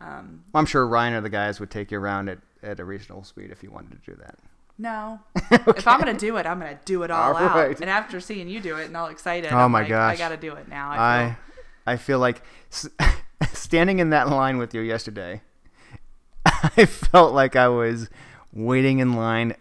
But 0.00 0.06
um, 0.06 0.44
I'm 0.54 0.66
sure 0.66 0.86
Ryan 0.86 1.14
or 1.14 1.20
the 1.22 1.28
guys 1.30 1.58
would 1.58 1.70
take 1.70 1.90
you 1.90 1.98
around 1.98 2.28
at, 2.28 2.38
at 2.62 2.78
a 2.78 2.84
reasonable 2.84 3.24
speed 3.24 3.50
if 3.50 3.64
you 3.64 3.70
wanted 3.72 4.00
to 4.04 4.10
do 4.12 4.16
that. 4.20 4.36
no, 4.78 5.18
if 5.50 5.88
I'm 5.88 5.98
gonna 5.98 6.14
do 6.16 6.36
it, 6.36 6.46
I'm 6.46 6.60
gonna 6.60 6.78
do 6.84 7.02
it 7.02 7.10
all, 7.10 7.34
All 7.34 7.42
out. 7.42 7.56
right. 7.56 7.80
And 7.80 7.90
after 7.90 8.20
seeing 8.20 8.48
you 8.48 8.60
do 8.60 8.76
it 8.76 8.86
and 8.86 8.96
all 8.96 9.08
excited, 9.08 9.52
Oh 9.52 9.56
I'm 9.56 9.72
my 9.72 9.80
like, 9.80 9.88
gosh. 9.88 10.14
I 10.14 10.16
gotta 10.16 10.36
do 10.36 10.52
it 10.54 10.68
now. 10.68 10.90
I, 10.90 10.96
I 10.96 11.26
feel. 11.26 11.36
I 11.86 11.96
feel 11.96 12.18
like 12.20 12.42
standing 13.52 13.98
in 13.98 14.10
that 14.10 14.28
line 14.28 14.58
with 14.58 14.74
you 14.74 14.82
yesterday. 14.82 15.40
I 16.44 16.84
felt 16.86 17.34
like 17.34 17.56
I 17.56 17.68
was 17.68 18.08
waiting 18.52 18.98
in 19.00 19.14
line 19.14 19.54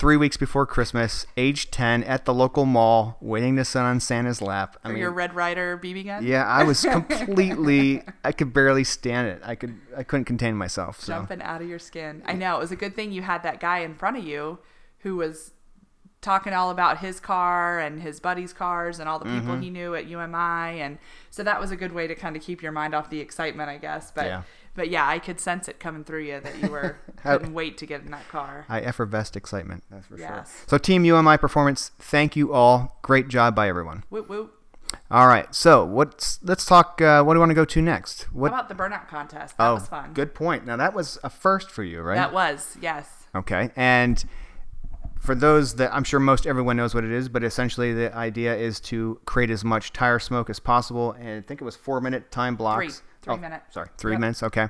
three 0.00 0.16
weeks 0.16 0.38
before 0.38 0.64
Christmas, 0.64 1.26
age 1.36 1.70
ten, 1.70 2.02
at 2.04 2.24
the 2.24 2.32
local 2.32 2.64
mall, 2.64 3.18
waiting 3.20 3.54
to 3.56 3.64
sit 3.66 3.80
on 3.80 4.00
Santa's 4.00 4.40
lap. 4.40 4.78
I 4.82 4.88
for 4.88 4.94
mean, 4.94 5.02
your 5.02 5.10
Red 5.12 5.34
Ryder 5.34 5.78
BB 5.78 6.06
gun. 6.06 6.26
yeah, 6.26 6.46
I 6.46 6.64
was 6.64 6.80
completely. 6.90 8.02
I 8.24 8.32
could 8.32 8.54
barely 8.54 8.82
stand 8.82 9.28
it. 9.28 9.42
I 9.44 9.54
could. 9.54 9.78
I 9.94 10.02
couldn't 10.02 10.24
contain 10.24 10.56
myself. 10.56 11.00
So 11.00 11.12
jumping 11.12 11.42
out 11.42 11.60
of 11.60 11.68
your 11.68 11.78
skin. 11.78 12.22
I 12.24 12.32
know 12.32 12.56
it 12.56 12.60
was 12.60 12.72
a 12.72 12.76
good 12.76 12.96
thing 12.96 13.12
you 13.12 13.22
had 13.22 13.42
that 13.42 13.60
guy 13.60 13.80
in 13.80 13.94
front 13.94 14.16
of 14.16 14.24
you 14.24 14.58
who 15.00 15.16
was 15.16 15.52
talking 16.20 16.52
all 16.52 16.70
about 16.70 16.98
his 16.98 17.18
car 17.20 17.78
and 17.78 18.02
his 18.02 18.20
buddies' 18.20 18.52
cars 18.52 18.98
and 18.98 19.08
all 19.08 19.18
the 19.18 19.24
people 19.24 19.54
Mm-hmm. 19.54 19.62
he 19.62 19.70
knew 19.70 19.94
at 19.94 20.06
UMI, 20.06 20.80
and 20.80 20.98
so 21.30 21.42
that 21.42 21.60
was 21.60 21.70
a 21.70 21.76
good 21.76 21.92
way 21.92 22.06
to 22.06 22.14
kind 22.14 22.36
of 22.36 22.42
keep 22.42 22.62
your 22.62 22.72
mind 22.72 22.94
off 22.94 23.08
the 23.10 23.20
excitement, 23.20 23.70
I 23.70 23.78
guess. 23.78 24.10
But 24.10 24.26
Yeah. 24.26 24.42
but 24.74 24.90
yeah, 24.90 25.08
I 25.08 25.18
could 25.18 25.40
sense 25.40 25.66
it 25.68 25.80
coming 25.80 26.04
through 26.04 26.24
you 26.24 26.40
that 26.40 26.58
you 26.62 26.68
were 26.70 26.98
couldn't 27.22 27.54
wait 27.54 27.78
to 27.78 27.86
get 27.86 28.02
in 28.02 28.10
that 28.10 28.28
car. 28.28 28.66
I 28.68 28.80
effervesced 28.80 29.34
excitement. 29.36 29.82
That's 29.90 30.06
for 30.06 30.18
sure. 30.18 30.44
So 30.66 30.76
Team 30.78 31.04
UMI 31.04 31.38
Performance, 31.38 31.90
thank 31.98 32.36
you 32.36 32.52
all. 32.52 32.98
Great 33.02 33.28
job 33.28 33.54
by 33.54 33.68
everyone. 33.68 34.04
Whoop 34.10 34.28
whoop. 34.28 34.54
All 35.10 35.26
right. 35.28 35.54
So 35.54 35.84
what's 35.84 36.38
let's 36.42 36.66
talk. 36.66 37.00
Uh, 37.00 37.22
what 37.22 37.32
do 37.34 37.36
you 37.36 37.40
want 37.40 37.50
to 37.50 37.54
go 37.54 37.64
to 37.64 37.80
next? 37.80 38.22
What? 38.32 38.50
How 38.52 38.58
about 38.58 38.68
the 38.68 38.74
burnout 38.74 39.08
contest? 39.08 39.56
That 39.56 39.68
oh, 39.68 39.74
was 39.74 39.86
fun. 39.88 40.12
good 40.12 40.34
point. 40.34 40.66
Now 40.66 40.76
that 40.76 40.92
was 40.94 41.18
a 41.24 41.30
first 41.30 41.70
for 41.70 41.82
you, 41.84 42.02
right? 42.02 42.16
That 42.16 42.32
was 42.32 42.76
yes. 42.82 43.08
Okay. 43.34 43.70
And 43.76 44.22
for 45.20 45.34
those 45.34 45.74
that 45.76 45.92
I'm 45.94 46.04
sure 46.04 46.18
most 46.18 46.46
everyone 46.46 46.76
knows 46.76 46.94
what 46.94 47.04
it 47.04 47.10
is, 47.12 47.28
but 47.28 47.44
essentially 47.44 47.92
the 47.92 48.14
idea 48.16 48.56
is 48.56 48.80
to 48.80 49.20
create 49.26 49.50
as 49.50 49.64
much 49.64 49.92
tire 49.92 50.18
smoke 50.18 50.48
as 50.50 50.58
possible. 50.58 51.12
And 51.12 51.28
I 51.28 51.40
think 51.46 51.60
it 51.60 51.64
was 51.64 51.76
four 51.76 52.00
minute 52.00 52.30
time 52.30 52.56
blocks. 52.56 52.84
Three. 52.96 53.04
Three 53.22 53.34
Oh, 53.34 53.36
minutes. 53.36 53.74
Sorry, 53.74 53.88
three 53.98 54.12
Yep. 54.12 54.20
minutes. 54.20 54.42
Okay. 54.42 54.68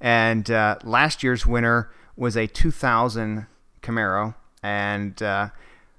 And 0.00 0.50
uh, 0.50 0.76
last 0.82 1.22
year's 1.22 1.46
winner 1.46 1.90
was 2.16 2.36
a 2.36 2.46
2000 2.48 3.46
Camaro, 3.82 4.34
and 4.64 5.22
uh, 5.22 5.50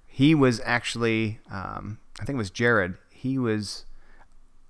he 0.05 0.35
was 0.35 0.61
actually, 0.65 1.39
um, 1.49 1.99
I 2.19 2.25
think 2.25 2.35
it 2.35 2.37
was 2.37 2.49
Jared. 2.49 2.95
He 3.09 3.37
was 3.37 3.85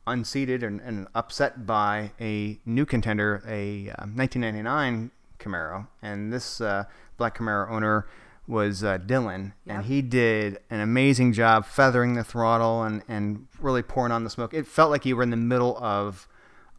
unseated 0.05 0.62
and, 0.62 0.79
and 0.82 1.08
upset 1.15 1.65
by 1.65 2.12
a 2.22 2.60
new 2.65 2.86
contender, 2.86 3.41
a 3.48 3.89
uh, 3.89 4.05
1999 4.05 5.10
Camaro, 5.39 5.88
and 6.03 6.32
this 6.32 6.62
uh, 6.62 6.84
black 7.17 7.38
Camaro 7.38 7.70
owner 7.72 8.05
was 8.48 8.84
uh, 8.84 8.98
Dylan, 9.00 9.54
and 9.68 9.86
he 9.86 10.02
did 10.02 10.60
an 10.70 10.80
amazing 10.80 11.34
job 11.34 11.66
feathering 11.66 12.14
the 12.14 12.24
throttle 12.24 12.84
and, 12.84 13.02
and 13.08 13.48
really 13.60 13.82
pouring 13.82 14.12
on 14.12 14.24
the 14.24 14.30
smoke. 14.30 14.54
It 14.54 14.68
felt 14.68 14.92
like 14.92 15.06
you 15.06 15.16
were 15.16 15.24
in 15.24 15.32
the 15.32 15.38
middle 15.38 15.78
of, 15.80 16.28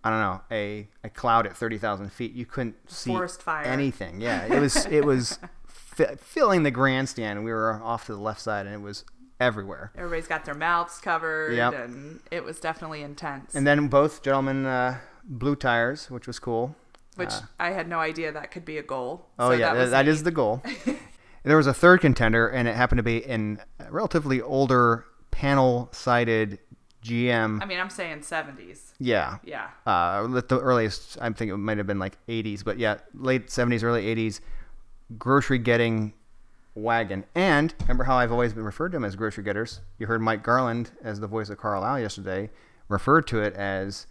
I 0.05 0.11
don't 0.11 0.21
know, 0.21 0.41
a, 0.51 0.89
a 1.03 1.09
cloud 1.11 1.47
at 1.47 1.57
30,000 1.57 2.11
feet. 2.13 2.33
You 2.35 2.47
couldn't 2.47 2.77
see 2.91 3.19
anything. 3.65 4.21
Yeah, 4.21 4.47
it 4.47 4.61
was 4.61 4.87
it 4.87 5.05
was 5.05 5.39
fi- 5.67 6.15
filling 6.17 6.63
the 6.63 6.71
grandstand. 6.71 7.45
We 7.45 7.53
were 7.53 7.81
off 7.83 8.07
to 8.07 8.13
the 8.13 8.21
left 8.21 8.41
side, 8.41 8.67
and 8.67 8.75
it 8.75 8.81
was 8.81 9.05
everywhere. 9.41 9.93
Everybody's 9.97 10.29
got 10.29 10.45
their 10.45 10.55
mouths 10.55 10.99
covered, 10.99 11.55
Yep. 11.57 11.75
and 11.75 12.21
it 12.31 12.45
was 12.45 12.61
definitely 12.61 13.03
intense. 13.03 13.55
And 13.55 13.67
then 13.67 13.89
both 13.89 14.23
gentlemen 14.23 14.67
uh, 14.67 14.99
blew 15.25 15.57
tires, 15.57 16.11
which 16.11 16.27
was 16.29 16.39
cool. 16.39 16.77
which 17.17 17.33
uh, 17.33 17.41
I 17.59 17.71
had 17.71 17.89
no 17.89 17.99
idea 17.99 18.31
that 18.33 18.51
could 18.51 18.65
be 18.65 18.79
a 18.79 18.83
goal. 18.83 19.27
Oh 19.39 19.51
So 19.51 19.57
yeah, 19.57 19.75
that 19.75 19.81
was 19.81 19.91
that 19.91 20.07
is 20.09 20.23
the 20.23 20.31
goal. 20.31 20.63
there 21.47 21.57
was 21.57 21.67
a 21.67 21.75
third 21.75 22.01
contender, 22.01 22.49
and 22.49 22.69
it 22.69 22.75
happened 22.77 22.99
to 22.99 23.03
be 23.03 23.19
in 23.25 23.59
a 23.81 23.91
relatively 23.91 24.41
older 24.43 25.05
panel-sided 25.31 26.59
GM. 27.03 27.63
I 27.63 27.67
mean, 27.67 27.79
I'm 27.79 27.91
saying 27.91 28.19
70s. 28.21 28.93
yeah, 28.99 29.39
Yeah. 29.45 29.69
uh, 29.87 30.27
the 30.27 30.61
earliest, 30.61 31.19
I 31.21 31.31
think 31.31 31.51
it 31.53 31.57
might 31.57 31.79
have 31.79 31.87
been 31.87 31.99
like 32.01 32.19
80s, 32.29 32.65
but 32.65 32.79
yeah, 32.79 32.99
late 33.15 33.47
70s, 33.49 33.83
early 33.85 34.05
80s, 34.15 34.41
grocery 35.19 35.59
getting 35.59 36.13
wagon. 36.75 37.25
And 37.35 37.73
remember 37.83 38.05
how 38.05 38.17
I've 38.17 38.33
always 38.33 38.53
been 38.53 38.65
referred 38.65 38.91
to 38.93 38.97
them 38.97 39.05
as 39.05 39.15
grocery 39.15 39.45
getters? 39.45 39.81
You 39.99 40.07
heard 40.09 40.21
Mike 40.21 40.43
Garland, 40.43 40.91
as 41.03 41.21
the 41.21 41.27
voice 41.29 41.49
of 41.49 41.59
Carlisle 41.59 42.01
yesterday, 42.01 42.51
referred 42.89 43.27
to 43.29 43.41
it 43.41 43.55
as 43.55 44.07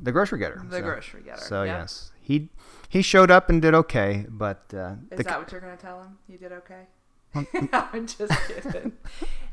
the 0.00 0.12
grocery 0.12 0.38
getter. 0.38 0.62
The 0.68 0.80
grocery 0.82 1.22
getter, 1.22 1.40
So 1.40 1.62
yep. 1.62 1.80
yes, 1.82 2.10
he 2.20 2.48
he 2.88 3.02
showed 3.02 3.30
up 3.30 3.48
and 3.50 3.60
did 3.62 3.74
okay, 3.74 4.26
but 4.28 4.64
uh, 4.74 4.94
Is 5.10 5.18
the- 5.18 5.24
that 5.24 5.38
what 5.38 5.50
you're 5.52 5.60
going 5.60 5.76
to 5.76 5.82
tell 5.82 6.02
him? 6.02 6.18
You 6.28 6.38
did 6.38 6.52
okay? 6.52 6.86
I'm 7.72 8.06
just 8.06 8.32
kidding. 8.46 8.92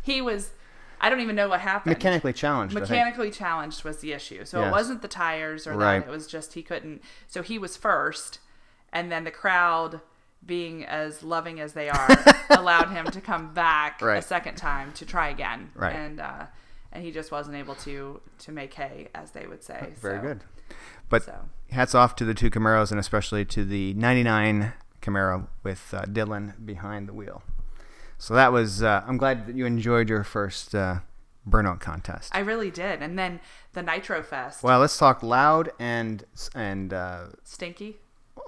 he 0.04 0.22
was 0.22 0.52
I 1.02 1.10
don't 1.10 1.22
even 1.22 1.36
know 1.38 1.48
what 1.48 1.62
happened. 1.62 1.96
Mechanically 1.96 2.34
challenged. 2.34 2.74
Mechanically 2.76 3.32
challenged 3.32 3.86
was 3.86 4.00
the 4.00 4.12
issue. 4.12 4.44
So 4.44 4.62
it 4.66 4.70
wasn't 4.72 5.02
the 5.02 5.08
tires 5.08 5.66
or 5.66 5.74
Right. 5.78 6.00
that. 6.00 6.10
It 6.10 6.12
was 6.12 6.28
just 6.28 6.54
he 6.56 6.62
couldn't. 6.62 7.02
So 7.28 7.42
he 7.42 7.58
was 7.58 7.78
first, 7.78 8.40
and 8.92 9.10
then 9.10 9.24
the 9.24 9.32
crowd, 9.32 10.02
being 10.46 10.84
as 10.86 11.24
loving 11.24 11.62
as 11.62 11.72
they 11.72 11.88
are, 11.90 12.10
allowed 12.50 12.90
him 12.90 13.06
to 13.12 13.22
come 13.22 13.54
back 13.54 14.02
a 14.02 14.22
second 14.22 14.56
time 14.56 14.92
to 14.94 15.06
try 15.06 15.30
again. 15.30 15.72
Right. 15.74 15.96
And 15.96 16.20
uh, 16.20 16.48
and 16.92 17.04
he 17.04 17.12
just 17.12 17.32
wasn't 17.32 17.56
able 17.56 17.76
to 17.76 18.22
to 18.40 18.52
make 18.52 18.74
hay, 18.74 19.08
as 19.16 19.32
they 19.32 19.46
would 19.48 19.64
say. 19.64 19.94
Very 20.02 20.18
So- 20.18 20.22
good. 20.22 20.44
But 21.10 21.24
So 21.24 21.50
hats 21.72 21.96
off 21.96 22.16
to 22.18 22.26
the 22.26 22.34
two 22.36 22.50
Camaros 22.52 22.92
and 22.92 23.00
especially 23.00 23.44
to 23.46 23.66
the 23.66 23.94
99 23.96 24.74
Camaro 25.02 25.48
with 25.64 25.92
uh, 25.94 26.04
Dylan 26.04 26.54
behind 26.64 27.08
the 27.08 27.14
wheel. 27.14 27.42
So 28.20 28.34
that 28.36 28.52
was. 28.52 28.84
Uh, 28.84 29.04
I'm 29.08 29.18
glad 29.18 29.48
that 29.48 29.56
you 29.56 29.66
enjoyed 29.66 30.10
your 30.10 30.24
first 30.24 30.76
uh, 30.76 31.00
burnout 31.50 31.80
contest. 31.80 32.32
I 32.36 32.40
really 32.40 32.70
did. 32.70 33.02
And 33.02 33.18
then 33.18 33.40
the 33.74 33.82
Nitro 33.82 34.22
Fest, 34.22 34.62
well, 34.62 34.80
let's 34.80 34.98
talk 34.98 35.24
loud 35.24 35.72
and 35.80 36.24
and 36.54 36.94
uh, 36.94 37.28
stinky, 37.44 37.98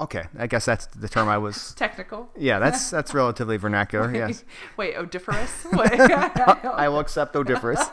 okay. 0.02 0.26
I 0.38 0.46
guess 0.48 0.66
that's 0.66 0.86
the 0.88 1.08
term 1.08 1.30
I 1.30 1.38
was. 1.38 1.74
technical. 1.78 2.30
Yeah, 2.38 2.60
that's 2.60 2.90
that's 2.92 3.14
relatively 3.14 3.58
vernacular. 3.58 4.14
Yes. 4.14 4.44
Wait, 4.78 4.96
odoriferous? 4.96 5.66
I 5.74 6.88
will 6.90 7.00
accept 7.00 7.36
odoriferous. 7.36 7.84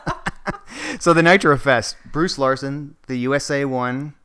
so 0.99 1.13
the 1.13 1.23
Nitro 1.23 1.57
Fest, 1.57 1.97
Bruce 2.11 2.37
Larson, 2.37 2.95
the 3.07 3.17
USA 3.17 3.65
one, 3.65 4.15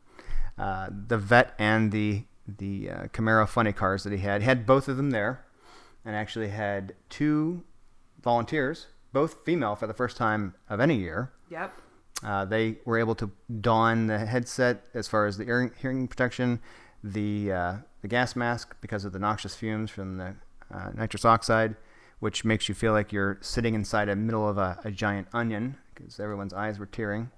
uh, 0.57 0.89
the 0.89 1.17
vet 1.17 1.53
and 1.59 1.91
the 1.91 2.23
the 2.47 2.89
uh, 2.89 3.03
Camaro 3.07 3.47
funny 3.47 3.73
cars 3.73 4.03
that 4.03 4.11
he 4.11 4.19
had. 4.19 4.41
He 4.41 4.45
had 4.45 4.65
both 4.65 4.87
of 4.87 4.97
them 4.97 5.11
there, 5.11 5.45
and 6.03 6.15
actually 6.15 6.49
had 6.49 6.93
two 7.09 7.63
volunteers, 8.23 8.87
both 9.13 9.37
female 9.45 9.75
for 9.75 9.87
the 9.87 9.93
first 9.93 10.17
time 10.17 10.53
of 10.69 10.79
any 10.79 10.95
year. 10.95 11.31
yep. 11.49 11.73
Uh, 12.23 12.45
they 12.45 12.77
were 12.85 12.97
able 12.97 13.13
to 13.13 13.29
don 13.59 14.07
the 14.07 14.17
headset 14.17 14.85
as 14.93 15.07
far 15.07 15.25
as 15.25 15.37
the 15.37 15.43
hearing, 15.43 15.71
hearing 15.79 16.07
protection, 16.07 16.59
the 17.03 17.51
uh, 17.51 17.75
the 18.01 18.07
gas 18.07 18.35
mask 18.35 18.75
because 18.81 19.05
of 19.05 19.11
the 19.11 19.19
noxious 19.19 19.55
fumes 19.55 19.91
from 19.91 20.17
the 20.17 20.35
uh, 20.73 20.91
nitrous 20.95 21.25
oxide, 21.25 21.75
which 22.19 22.45
makes 22.45 22.69
you 22.69 22.75
feel 22.75 22.93
like 22.93 23.11
you're 23.11 23.37
sitting 23.41 23.73
inside 23.73 24.05
the 24.05 24.15
middle 24.15 24.47
of 24.47 24.57
a, 24.57 24.79
a 24.83 24.91
giant 24.91 25.27
onion 25.33 25.77
because 25.95 26.19
everyone's 26.19 26.53
eyes 26.53 26.77
were 26.77 26.85
tearing. 26.85 27.31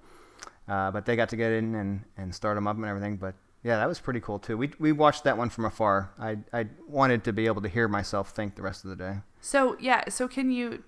Uh, 0.68 0.92
but 0.92 1.06
they 1.06 1.16
got 1.16 1.30
to 1.30 1.38
get 1.38 1.52
in 1.52 1.76
and, 1.76 2.04
and 2.18 2.36
start 2.36 2.56
them 2.56 2.68
up 2.68 2.76
and 2.76 2.86
everything. 2.86 3.16
But 3.16 3.36
yeah, 3.64 3.78
that 3.78 3.88
was 3.88 4.00
pretty 4.00 4.20
cool 4.20 4.40
too. 4.40 4.58
We, 4.58 4.72
we 4.80 4.92
watched 4.92 5.24
that 5.24 5.38
one 5.38 5.50
from 5.50 5.66
afar. 5.66 6.12
I, 6.20 6.38
I 6.52 6.68
wanted 6.88 7.24
to 7.26 7.34
be 7.34 7.46
able 7.46 7.62
to 7.62 7.70
hear 7.70 7.88
myself 7.88 8.32
think 8.32 8.56
the 8.56 8.62
rest 8.62 8.84
of 8.84 8.90
the 8.90 8.96
day. 8.96 9.16
So 9.40 9.78
yeah, 9.80 10.10
so 10.10 10.28
can 10.28 10.52
you 10.52 10.84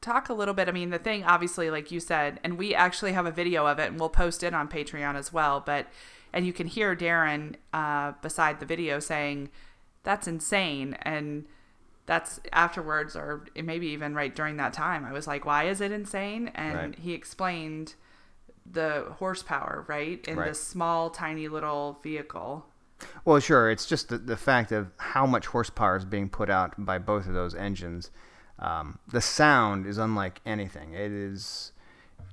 talk 0.00 0.28
a 0.28 0.34
little 0.34 0.54
bit? 0.54 0.68
I 0.68 0.72
mean, 0.72 0.90
the 0.90 0.98
thing 0.98 1.24
obviously, 1.24 1.70
like 1.70 1.90
you 1.90 2.00
said, 2.00 2.40
and 2.44 2.58
we 2.58 2.74
actually 2.74 3.12
have 3.12 3.26
a 3.26 3.30
video 3.30 3.66
of 3.66 3.78
it, 3.78 3.88
and 3.88 3.98
we'll 3.98 4.08
post 4.08 4.42
it 4.42 4.54
on 4.54 4.68
Patreon 4.68 5.14
as 5.14 5.32
well. 5.32 5.62
But 5.64 5.86
and 6.32 6.46
you 6.46 6.52
can 6.52 6.66
hear 6.66 6.94
Darren 6.96 7.56
uh, 7.72 8.12
beside 8.22 8.60
the 8.60 8.66
video 8.66 8.98
saying, 8.98 9.50
"That's 10.02 10.26
insane," 10.26 10.94
and 11.02 11.46
that's 12.06 12.40
afterwards, 12.52 13.14
or 13.16 13.44
maybe 13.54 13.86
even 13.88 14.14
right 14.14 14.34
during 14.34 14.56
that 14.56 14.72
time. 14.72 15.04
I 15.04 15.12
was 15.12 15.26
like, 15.26 15.44
"Why 15.44 15.64
is 15.64 15.80
it 15.80 15.92
insane?" 15.92 16.48
And 16.54 16.76
Right. 16.76 16.98
he 16.98 17.12
explained 17.12 17.94
the 18.70 19.06
horsepower, 19.18 19.84
right, 19.88 20.26
in 20.28 20.36
Right. 20.36 20.48
this 20.48 20.62
small, 20.62 21.10
tiny 21.10 21.48
little 21.48 21.98
vehicle. 22.02 22.66
Well, 23.24 23.40
sure. 23.40 23.70
It's 23.70 23.86
just 23.86 24.08
the, 24.08 24.18
the 24.18 24.36
fact 24.36 24.70
of 24.70 24.92
how 24.98 25.26
much 25.26 25.46
horsepower 25.48 25.96
is 25.96 26.04
being 26.04 26.28
put 26.28 26.48
out 26.48 26.74
by 26.78 26.98
both 26.98 27.26
of 27.26 27.34
those 27.34 27.54
engines. 27.54 28.10
Um, 28.60 29.00
the 29.08 29.20
sound 29.20 29.86
is 29.86 29.98
unlike 29.98 30.40
anything. 30.46 30.92
It 30.94 31.10
is 31.10 31.72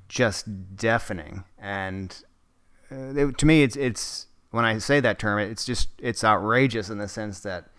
just 0.08 0.76
deafening, 0.76 1.44
and 1.58 2.24
uh, 2.92 2.96
it- 3.16 3.38
to 3.40 3.46
me, 3.46 3.64
it's 3.64 3.76
it's 3.76 4.28
when 4.52 4.66
I 4.66 4.78
say 4.80 5.00
that 5.00 5.18
term, 5.20 5.40
it's 5.40 5.66
just 5.66 5.90
it's 6.00 6.24
outrageous 6.24 6.90
in 6.90 6.98
the 7.00 7.08
sense 7.08 7.40
that 7.42 7.70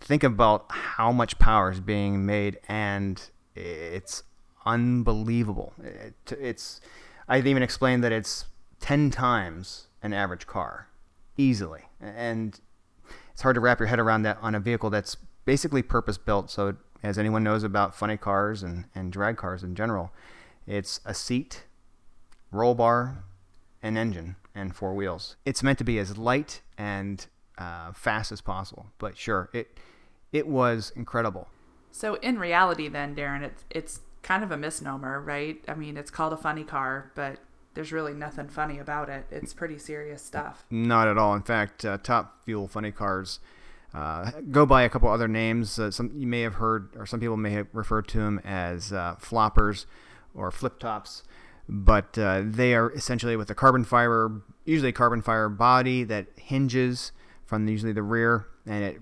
think 0.00 0.22
about 0.22 0.66
how 0.68 1.12
much 1.12 1.38
power 1.38 1.70
is 1.70 1.80
being 1.80 2.26
made, 2.26 2.58
and 2.68 3.20
it's 3.54 4.22
unbelievable. 4.64 5.72
It, 5.82 6.14
it's 6.32 6.80
I've 7.28 7.46
even 7.46 7.62
explained 7.62 8.04
that 8.04 8.12
it's 8.12 8.46
ten 8.80 9.10
times 9.10 9.86
an 10.02 10.12
average 10.12 10.46
car, 10.46 10.88
easily, 11.36 11.82
and 12.00 12.60
it's 13.32 13.42
hard 13.42 13.54
to 13.54 13.60
wrap 13.60 13.78
your 13.78 13.88
head 13.88 13.98
around 13.98 14.22
that 14.22 14.38
on 14.40 14.54
a 14.54 14.60
vehicle 14.60 14.90
that's 14.90 15.16
basically 15.44 15.82
purpose 15.82 16.18
built. 16.18 16.50
So, 16.50 16.76
as 17.02 17.18
anyone 17.18 17.44
knows 17.44 17.62
about 17.62 17.94
funny 17.94 18.16
cars 18.16 18.62
and, 18.62 18.84
and 18.94 19.12
drag 19.12 19.36
cars 19.36 19.62
in 19.62 19.74
general, 19.74 20.12
it's 20.66 21.00
a 21.04 21.14
seat, 21.14 21.64
roll 22.50 22.74
bar, 22.74 23.24
an 23.82 23.96
engine, 23.96 24.36
and 24.54 24.74
four 24.74 24.94
wheels. 24.94 25.36
It's 25.44 25.62
meant 25.62 25.78
to 25.78 25.84
be 25.84 25.98
as 25.98 26.18
light 26.18 26.62
and 26.76 27.26
uh, 27.58 27.92
fast 27.92 28.32
as 28.32 28.40
possible. 28.40 28.86
But 28.98 29.16
sure, 29.16 29.50
it 29.52 29.78
it 30.32 30.46
was 30.46 30.92
incredible. 30.96 31.48
So 31.90 32.14
in 32.16 32.38
reality, 32.38 32.88
then 32.88 33.14
Darren, 33.14 33.42
it's 33.42 33.64
it's 33.70 34.00
kind 34.22 34.42
of 34.42 34.50
a 34.50 34.56
misnomer, 34.56 35.20
right? 35.20 35.62
I 35.68 35.74
mean, 35.74 35.96
it's 35.96 36.10
called 36.10 36.32
a 36.32 36.36
funny 36.36 36.64
car, 36.64 37.12
but 37.14 37.38
there's 37.74 37.92
really 37.92 38.14
nothing 38.14 38.48
funny 38.48 38.78
about 38.78 39.08
it. 39.08 39.26
It's 39.30 39.54
pretty 39.54 39.78
serious 39.78 40.22
stuff. 40.22 40.64
Not 40.70 41.08
at 41.08 41.18
all. 41.18 41.34
In 41.34 41.42
fact, 41.42 41.84
uh, 41.84 41.98
Top 41.98 42.44
Fuel 42.44 42.66
Funny 42.66 42.90
Cars 42.90 43.38
uh, 43.94 44.30
go 44.50 44.66
by 44.66 44.82
a 44.82 44.88
couple 44.88 45.08
other 45.08 45.28
names. 45.28 45.78
Uh, 45.78 45.90
some 45.90 46.10
you 46.16 46.26
may 46.26 46.40
have 46.40 46.54
heard, 46.54 46.88
or 46.96 47.06
some 47.06 47.20
people 47.20 47.36
may 47.36 47.50
have 47.50 47.68
referred 47.72 48.08
to 48.08 48.18
them 48.18 48.40
as 48.44 48.92
uh, 48.92 49.16
floppers 49.20 49.86
or 50.34 50.50
flip 50.50 50.78
tops, 50.78 51.22
but 51.68 52.18
uh, 52.18 52.42
they 52.44 52.74
are 52.74 52.90
essentially 52.92 53.36
with 53.36 53.50
a 53.50 53.54
carbon 53.54 53.84
fiber, 53.84 54.42
usually 54.64 54.92
carbon 54.92 55.22
fiber 55.22 55.48
body 55.48 56.04
that 56.04 56.26
hinges 56.36 57.12
from 57.46 57.66
usually 57.68 57.92
the 57.92 58.02
rear, 58.02 58.46
and 58.66 58.84
it 58.84 59.00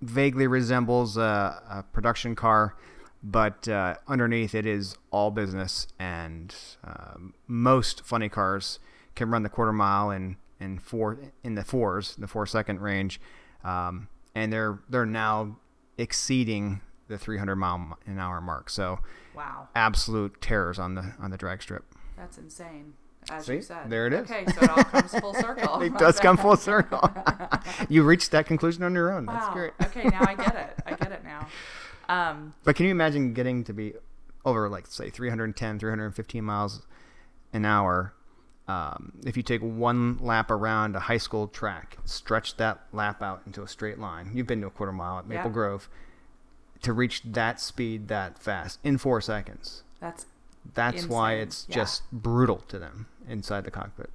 vaguely 0.00 0.46
resembles 0.46 1.16
a, 1.16 1.62
a 1.70 1.84
production 1.92 2.34
car, 2.34 2.76
but 3.22 3.68
uh, 3.68 3.94
underneath 4.08 4.54
it 4.54 4.66
is 4.66 4.96
all 5.10 5.30
business. 5.30 5.86
And 5.98 6.54
uh, 6.82 7.14
most 7.46 8.04
funny 8.04 8.28
cars 8.28 8.78
can 9.14 9.30
run 9.30 9.42
the 9.42 9.48
quarter 9.48 9.72
mile 9.72 10.10
in 10.10 10.36
in 10.60 10.78
four 10.78 11.18
in 11.42 11.54
the 11.54 11.64
fours, 11.64 12.16
the 12.16 12.26
four 12.26 12.46
second 12.46 12.80
range, 12.80 13.20
um, 13.62 14.08
and 14.34 14.52
they're 14.52 14.80
they're 14.88 15.06
now 15.06 15.58
exceeding 15.98 16.80
the 17.08 17.18
300 17.18 17.56
mile 17.56 17.98
an 18.06 18.18
hour 18.18 18.40
mark. 18.40 18.70
So 18.70 19.00
Wow, 19.34 19.68
absolute 19.74 20.40
terrors 20.40 20.78
on 20.78 20.94
the 20.94 21.14
on 21.20 21.30
the 21.30 21.36
drag 21.36 21.62
strip. 21.62 21.84
that's 22.16 22.38
insane. 22.38 22.94
As 23.30 23.46
See? 23.46 23.54
you 23.54 23.62
said, 23.62 23.88
There 23.90 24.06
it 24.06 24.12
is. 24.12 24.30
Okay, 24.30 24.44
so 24.52 24.60
it 24.62 24.70
all 24.70 24.84
comes 24.84 25.14
full 25.18 25.34
circle. 25.40 25.80
It 25.82 25.96
does 25.98 26.20
come 26.20 26.36
full 26.36 26.56
circle. 26.56 27.00
you 27.88 28.02
reached 28.02 28.30
that 28.32 28.46
conclusion 28.46 28.82
on 28.82 28.94
your 28.94 29.12
own. 29.12 29.26
That's 29.26 29.46
Wow. 29.48 29.52
great. 29.54 29.72
okay, 29.82 30.04
now 30.08 30.20
I 30.26 30.34
get 30.34 30.54
it. 30.54 30.82
I 30.86 30.94
get 30.94 31.12
it 31.12 31.24
now. 31.24 31.46
Um, 32.06 32.52
But 32.64 32.76
can 32.76 32.84
you 32.84 32.92
imagine 32.92 33.32
getting 33.32 33.64
to 33.64 33.72
be 33.72 33.94
over 34.44 34.68
like 34.68 34.86
say 34.86 35.08
310, 35.08 35.78
315 35.78 36.44
miles 36.44 36.82
an 37.54 37.64
hour? 37.64 38.12
Um, 38.68 39.12
if 39.24 39.38
you 39.38 39.42
take 39.42 39.62
one 39.62 40.18
lap 40.18 40.50
around 40.50 40.96
a 40.96 41.00
high 41.00 41.16
school 41.16 41.48
track, 41.48 41.96
stretch 42.04 42.58
that 42.58 42.80
lap 42.92 43.22
out 43.22 43.40
into 43.46 43.62
a 43.62 43.66
straight 43.68 43.98
line. 43.98 44.32
You've 44.34 44.46
been 44.46 44.60
to 44.60 44.66
a 44.66 44.70
quarter 44.70 44.92
mile 44.92 45.18
at 45.18 45.26
Maple 45.26 45.46
Yeah. 45.46 45.52
Grove 45.54 45.88
to 46.82 46.92
reach 46.92 47.22
that 47.24 47.58
speed 47.58 48.08
that 48.08 48.38
fast 48.38 48.80
in 48.84 48.98
four 48.98 49.22
seconds. 49.22 49.82
that's 49.98 50.26
That's 50.74 51.06
why 51.06 51.34
it's 51.36 51.64
Yeah. 51.70 51.74
just 51.76 52.02
brutal 52.12 52.58
to 52.68 52.78
them 52.78 53.06
inside 53.28 53.64
the 53.64 53.70
cockpit. 53.70 54.10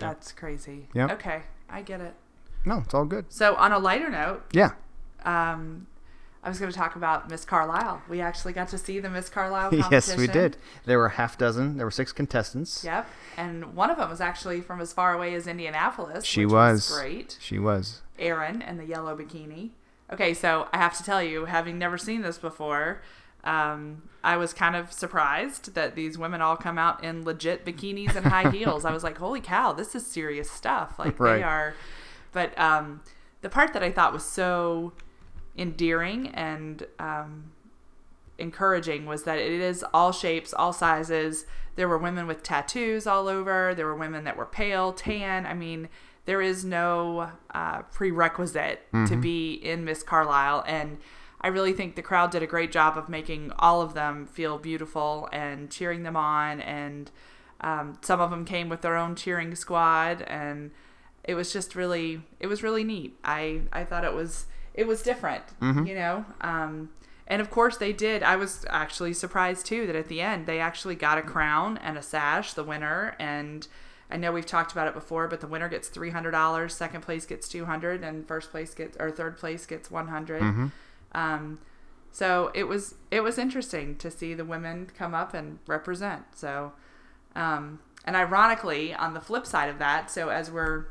Yeah. 0.00 0.08
that's 0.08 0.32
crazy. 0.32 0.88
Yep. 0.94 1.10
Okay, 1.12 1.42
I 1.70 1.82
get 1.82 2.00
it. 2.00 2.14
No, 2.64 2.78
it's 2.78 2.94
all 2.94 3.04
good. 3.04 3.26
So 3.32 3.54
on 3.56 3.72
a 3.72 3.78
lighter 3.78 4.10
note, 4.10 4.42
Yeah. 4.52 4.72
um, 5.24 5.86
I 6.42 6.48
was 6.48 6.58
going 6.58 6.70
to 6.70 6.76
talk 6.76 6.94
about 6.96 7.30
Miss 7.30 7.44
Carlisle. 7.44 8.02
We 8.08 8.20
actually 8.20 8.52
got 8.52 8.68
to 8.68 8.78
see 8.78 8.98
the 9.00 9.08
Miss 9.08 9.28
Carlisle 9.30 9.70
competition. 9.70 9.90
yes, 9.92 10.16
we 10.16 10.26
did. 10.26 10.56
There 10.84 10.98
were 10.98 11.06
a 11.06 11.10
half 11.12 11.38
dozen. 11.38 11.76
There 11.78 11.86
were 11.86 11.90
six 11.90 12.12
contestants. 12.12 12.84
Yep, 12.84 13.08
and 13.36 13.74
one 13.74 13.90
of 13.90 13.96
them 13.96 14.10
was 14.10 14.20
actually 14.20 14.60
from 14.60 14.80
as 14.80 14.92
far 14.92 15.14
away 15.14 15.34
as 15.34 15.46
Indianapolis. 15.46 16.24
She 16.24 16.44
which 16.44 16.52
was. 16.52 16.90
great. 16.98 17.38
She 17.40 17.58
was. 17.58 18.02
Erin 18.18 18.60
and 18.62 18.78
the 18.78 18.84
yellow 18.84 19.16
bikini. 19.16 19.70
Okay, 20.12 20.34
so 20.34 20.68
I 20.72 20.76
have 20.78 20.96
to 20.98 21.02
tell 21.02 21.22
you, 21.22 21.46
having 21.46 21.78
never 21.78 21.96
seen 21.96 22.20
this 22.20 22.36
before, 22.36 23.00
um, 23.44 24.02
I 24.22 24.36
was 24.36 24.52
kind 24.54 24.74
of 24.74 24.90
surprised 24.92 25.74
that 25.74 25.94
these 25.94 26.16
women 26.18 26.40
all 26.40 26.56
come 26.56 26.78
out 26.78 27.04
in 27.04 27.24
legit 27.24 27.64
bikinis 27.64 28.16
and 28.16 28.26
high 28.26 28.50
heels. 28.56 28.84
I 28.84 28.92
was 28.92 29.04
like, 29.04 29.18
holy 29.18 29.40
cow, 29.40 29.72
this 29.72 29.94
is 29.94 30.06
serious 30.06 30.50
stuff. 30.50 30.98
Like 30.98 31.18
Right. 31.20 31.36
they 31.36 31.42
are. 31.42 31.74
But 32.32 32.58
um, 32.58 33.02
the 33.42 33.48
part 33.48 33.72
that 33.74 33.82
I 33.82 33.90
thought 33.92 34.12
was 34.12 34.24
so 34.24 34.92
endearing 35.56 36.28
and 36.28 36.86
um, 36.98 37.52
encouraging 38.38 39.06
was 39.06 39.24
that 39.24 39.38
it 39.38 39.60
is 39.60 39.84
all 39.94 40.12
shapes, 40.12 40.52
all 40.52 40.72
sizes. 40.72 41.46
There 41.76 41.88
were 41.88 41.98
women 41.98 42.26
with 42.26 42.42
tattoos 42.42 43.06
all 43.06 43.28
over. 43.28 43.74
There 43.74 43.86
were 43.86 43.94
women 43.94 44.24
that 44.24 44.36
were 44.36 44.46
pale, 44.46 44.92
tan. 44.92 45.44
I 45.46 45.54
mean, 45.54 45.88
there 46.24 46.40
is 46.40 46.64
no 46.64 47.30
uh, 47.52 47.82
prerequisite 47.82 48.80
to 49.08 49.16
be 49.16 49.52
in 49.54 49.84
Miss 49.84 50.02
Carlisle. 50.02 50.64
And 50.66 50.98
I 51.40 51.48
really 51.48 51.72
think 51.72 51.94
the 51.94 52.02
crowd 52.02 52.30
did 52.30 52.42
a 52.42 52.46
great 52.46 52.72
job 52.72 52.96
of 52.96 53.08
making 53.08 53.52
all 53.58 53.82
of 53.82 53.94
them 53.94 54.26
feel 54.26 54.58
beautiful 54.58 55.28
and 55.32 55.70
cheering 55.70 56.02
them 56.02 56.16
on. 56.16 56.60
And 56.60 57.10
um, 57.60 57.98
some 58.02 58.20
of 58.20 58.30
them 58.30 58.44
came 58.44 58.68
with 58.68 58.80
their 58.80 58.96
own 58.96 59.14
cheering 59.14 59.54
squad, 59.54 60.22
and 60.22 60.70
it 61.22 61.34
was 61.34 61.52
just 61.52 61.74
really, 61.74 62.22
it 62.40 62.46
was 62.46 62.62
really 62.62 62.84
neat. 62.84 63.16
I 63.24 63.62
I 63.72 63.84
thought 63.84 64.04
it 64.04 64.12
was 64.14 64.46
it 64.74 64.86
was 64.86 65.02
different, 65.02 65.44
you 65.86 65.94
know. 65.94 66.24
Um, 66.40 66.90
and 67.26 67.40
of 67.40 67.50
course 67.50 67.76
they 67.78 67.92
did. 67.92 68.22
I 68.22 68.36
was 68.36 68.66
actually 68.68 69.14
surprised 69.14 69.64
too 69.66 69.86
that 69.86 69.96
at 69.96 70.08
the 70.08 70.20
end 70.20 70.46
they 70.46 70.60
actually 70.60 70.94
got 70.94 71.16
a 71.16 71.22
crown 71.22 71.78
and 71.78 71.96
a 71.96 72.02
sash, 72.02 72.52
the 72.52 72.64
winner, 72.64 73.16
and 73.18 73.66
I 74.10 74.18
know 74.18 74.32
we've 74.32 74.44
talked 74.44 74.72
about 74.72 74.88
it 74.88 74.94
before, 74.94 75.26
but 75.28 75.40
the 75.40 75.46
winner 75.46 75.68
gets 75.68 75.88
three 75.88 76.10
hundred 76.10 76.32
dollars, 76.32 76.74
second 76.74 77.00
place 77.00 77.24
gets 77.24 77.48
two 77.48 77.64
hundred, 77.64 78.02
and 78.02 78.28
first 78.28 78.50
place 78.50 78.74
gets 78.74 78.96
or 78.98 79.10
third 79.10 79.38
place 79.38 79.64
gets 79.64 79.90
one 79.90 80.08
Um, 81.14 81.58
so 82.10 82.50
it 82.54 82.64
was 82.64 82.94
it 83.10 83.22
was 83.22 83.38
interesting 83.38 83.96
to 83.96 84.10
see 84.10 84.34
the 84.34 84.44
women 84.44 84.90
come 84.96 85.14
up 85.14 85.34
and 85.34 85.58
represent. 85.66 86.24
So, 86.34 86.72
um, 87.34 87.80
and 88.04 88.16
ironically, 88.16 88.94
on 88.94 89.14
the 89.14 89.20
flip 89.20 89.46
side 89.46 89.68
of 89.68 89.78
that, 89.78 90.10
so 90.10 90.28
as 90.28 90.50
we're 90.50 90.86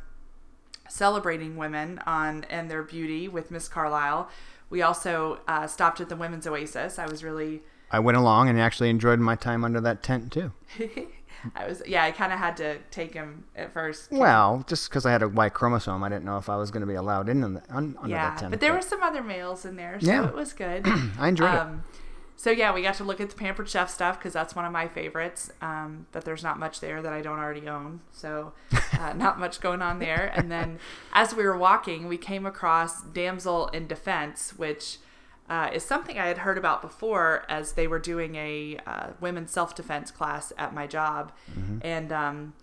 celebrating 0.89 1.55
women 1.55 1.99
on 2.05 2.45
and 2.49 2.69
their 2.69 2.83
beauty 2.83 3.27
with 3.27 3.51
Miss 3.51 3.67
Carlisle, 3.67 4.29
we 4.69 4.81
also 4.81 5.39
uh, 5.47 5.65
stopped 5.67 6.01
at 6.01 6.09
the 6.09 6.15
Women's 6.15 6.45
Oasis. 6.45 6.99
I 6.99 7.05
was 7.05 7.23
really 7.23 7.61
I 7.93 7.99
went 7.99 8.17
along 8.17 8.49
and 8.49 8.59
actually 8.59 8.89
enjoyed 8.89 9.19
my 9.19 9.35
time 9.35 9.63
under 9.63 9.79
that 9.81 10.01
tent 10.01 10.31
too. 10.31 10.51
I 11.55 11.67
was 11.67 11.81
yeah, 11.85 12.03
I 12.03 12.11
kind 12.11 12.31
of 12.33 12.39
had 12.39 12.57
to 12.57 12.77
take 12.91 13.13
him 13.13 13.43
at 13.55 13.73
first. 13.73 14.11
Well, 14.11 14.63
just 14.67 14.89
because 14.89 15.05
I 15.05 15.11
had 15.11 15.23
a 15.23 15.27
Y 15.29 15.49
chromosome, 15.49 16.03
I 16.03 16.09
didn't 16.09 16.25
know 16.25 16.37
if 16.37 16.49
I 16.49 16.55
was 16.55 16.71
going 16.71 16.81
to 16.81 16.87
be 16.87 16.95
allowed 16.95 17.29
in 17.29 17.43
on 17.43 17.53
the, 17.55 17.63
under 17.69 17.97
yeah, 18.07 18.29
that 18.31 18.39
tent. 18.39 18.51
but 18.51 18.59
there 18.59 18.73
were 18.73 18.81
some 18.81 19.01
other 19.03 19.21
males 19.23 19.65
in 19.65 19.75
there, 19.75 19.99
so 19.99 20.07
Yeah. 20.07 20.27
it 20.27 20.33
was 20.35 20.53
good. 20.53 20.85
I 21.19 21.27
enjoyed 21.29 21.53
it. 21.53 21.57
um, 21.59 21.83
So 22.35 22.49
yeah, 22.51 22.73
we 22.73 22.81
got 22.81 22.95
to 22.95 23.03
look 23.03 23.21
at 23.21 23.29
the 23.29 23.35
Pampered 23.35 23.69
Chef 23.69 23.89
stuff 23.89 24.17
because 24.19 24.33
that's 24.33 24.55
one 24.55 24.65
of 24.65 24.71
my 24.71 24.87
favorites. 24.87 25.51
Um, 25.61 26.07
but 26.11 26.25
there's 26.25 26.43
not 26.43 26.59
much 26.59 26.79
there 26.79 27.01
that 27.01 27.13
I 27.13 27.21
don't 27.21 27.39
already 27.39 27.67
own, 27.69 28.01
so 28.11 28.53
uh, 28.99 29.13
not 29.15 29.39
much 29.39 29.59
going 29.61 29.81
on 29.81 29.99
there. 29.99 30.31
And 30.35 30.51
then 30.51 30.79
as 31.13 31.33
we 31.35 31.43
were 31.43 31.57
walking, 31.57 32.07
we 32.07 32.17
came 32.17 32.45
across 32.45 33.01
Damsel 33.03 33.67
in 33.67 33.87
Defense, 33.87 34.53
which 34.57 34.97
uh, 35.49 35.69
is 35.73 35.83
something 35.83 36.17
I 36.17 36.27
had 36.27 36.39
heard 36.39 36.57
about 36.57 36.81
before 36.81 37.43
as 37.49 37.73
they 37.73 37.87
were 37.87 37.99
doing 37.99 38.35
a 38.35 38.77
uh, 38.87 39.07
women's 39.19 39.51
self 39.51 39.75
defense 39.75 40.09
class 40.11 40.53
at 40.57 40.73
my 40.73 40.87
job, 40.87 41.31
and 41.81 42.11
um, 42.11 42.53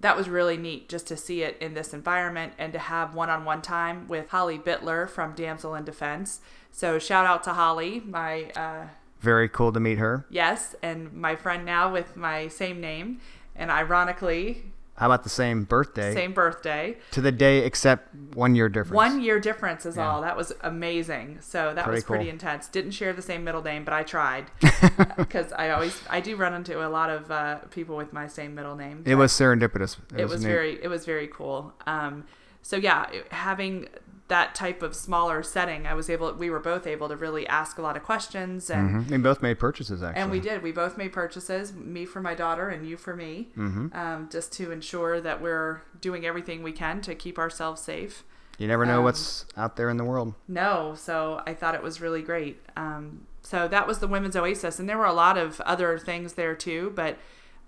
that 0.00 0.16
was 0.16 0.28
really 0.28 0.56
neat 0.56 0.88
just 0.88 1.06
to 1.08 1.16
see 1.16 1.42
it 1.42 1.58
in 1.60 1.74
this 1.74 1.92
environment 1.92 2.54
and 2.56 2.72
to 2.72 2.78
have 2.78 3.14
one-on-one 3.14 3.60
time 3.62 4.08
with 4.08 4.30
Holly 4.30 4.58
Bittler 4.58 5.08
from 5.08 5.34
Damsel 5.34 5.74
in 5.74 5.84
Defense. 5.84 6.40
So 6.72 6.98
shout 6.98 7.26
out 7.26 7.42
to 7.44 7.50
Holly, 7.52 8.00
my 8.06 8.44
uh, 8.56 8.86
Very 9.20 9.48
cool 9.48 9.72
to 9.72 9.80
meet 9.80 9.98
her. 9.98 10.24
yes, 10.30 10.74
and 10.82 11.12
my 11.12 11.36
friend 11.36 11.64
now 11.66 11.92
with 11.92 12.16
my 12.16 12.48
same 12.48 12.80
name, 12.80 13.20
and 13.56 13.70
ironically 13.70 14.72
How 15.00 15.06
about 15.06 15.24
the 15.24 15.30
same 15.30 15.64
birthday? 15.64 16.12
same 16.14 16.32
birthday. 16.34 16.98
To 17.12 17.20
the 17.22 17.32
day, 17.32 17.64
except 17.64 18.14
one 18.34 18.54
year 18.54 18.68
difference. 18.68 18.92
One 18.94 19.20
year 19.20 19.40
difference 19.40 19.86
is 19.86 19.96
Yeah. 19.96 20.08
all. 20.10 20.20
That 20.20 20.36
was 20.36 20.52
amazing. 20.60 21.38
So 21.40 21.72
that 21.74 21.84
Pretty 21.84 21.96
was 21.96 22.04
pretty 22.04 22.24
cool. 22.26 22.32
intense. 22.34 22.68
Didn't 22.68 22.90
share 22.92 23.12
the 23.14 23.22
same 23.22 23.42
middle 23.42 23.62
name, 23.62 23.84
but 23.84 23.94
I 23.94 24.02
tried 24.02 24.50
because 25.16 25.52
I 25.54 25.70
always 25.70 26.00
I 26.10 26.20
do 26.20 26.36
run 26.36 26.52
into 26.54 26.86
a 26.86 26.88
lot 26.88 27.08
of 27.10 27.30
uh, 27.30 27.56
people 27.70 27.96
with 27.96 28.12
my 28.12 28.26
same 28.28 28.54
middle 28.54 28.76
name. 28.76 29.02
It 29.06 29.14
was 29.14 29.32
serendipitous. 29.32 29.96
it 30.16 30.28
was 30.28 30.42
neat. 30.42 30.48
very 30.48 30.82
it 30.82 30.88
was 30.88 31.04
very 31.06 31.26
cool 31.28 31.72
um 31.86 32.24
so 32.62 32.76
yeah 32.76 33.06
having 33.30 33.88
that 34.30 34.54
type 34.54 34.82
of 34.82 34.94
smaller 34.96 35.42
setting 35.42 35.86
i 35.86 35.92
was 35.94 36.08
able 36.08 36.32
we 36.32 36.48
were 36.50 36.58
both 36.60 36.86
able 36.86 37.08
to 37.08 37.16
really 37.16 37.46
ask 37.46 37.78
a 37.78 37.82
lot 37.82 37.96
of 37.96 38.02
questions 38.02 38.70
and 38.70 39.04
Mhm. 39.06 39.10
We 39.10 39.18
both 39.18 39.42
made 39.42 39.58
purchases 39.58 40.02
actually. 40.02 40.22
and 40.22 40.30
we 40.30 40.40
did 40.40 40.62
we 40.62 40.72
both 40.72 40.96
made 40.96 41.12
purchases 41.12 41.72
me 41.74 42.04
for 42.06 42.20
my 42.22 42.34
daughter 42.34 42.68
and 42.70 42.86
you 42.88 42.96
for 42.96 43.14
me 43.14 43.48
Mm-hmm. 43.56 43.86
um, 43.96 44.28
just 44.32 44.52
to 44.54 44.70
ensure 44.72 45.20
that 45.20 45.42
we're 45.42 45.82
doing 46.00 46.24
everything 46.24 46.62
we 46.62 46.72
can 46.72 47.00
to 47.02 47.14
keep 47.14 47.38
ourselves 47.38 47.80
safe 47.82 48.24
You 48.58 48.66
never 48.68 48.84
know 48.86 48.98
um, 48.98 49.04
what's 49.04 49.44
out 49.56 49.76
there 49.76 49.90
in 49.90 49.96
the 49.98 50.04
world. 50.04 50.34
no 50.48 50.94
so 50.96 51.42
i 51.46 51.52
thought 51.54 51.74
it 51.74 51.82
was 51.82 52.00
really 52.00 52.22
great 52.22 52.60
um, 52.76 53.26
so 53.42 53.68
that 53.68 53.86
was 53.86 53.98
the 53.98 54.08
women's 54.08 54.36
oasis 54.36 54.78
and 54.78 54.88
there 54.88 54.98
were 54.98 55.06
a 55.06 55.12
lot 55.12 55.36
of 55.38 55.60
other 55.62 55.98
things 55.98 56.34
there 56.34 56.54
too 56.54 56.92
but 56.94 57.16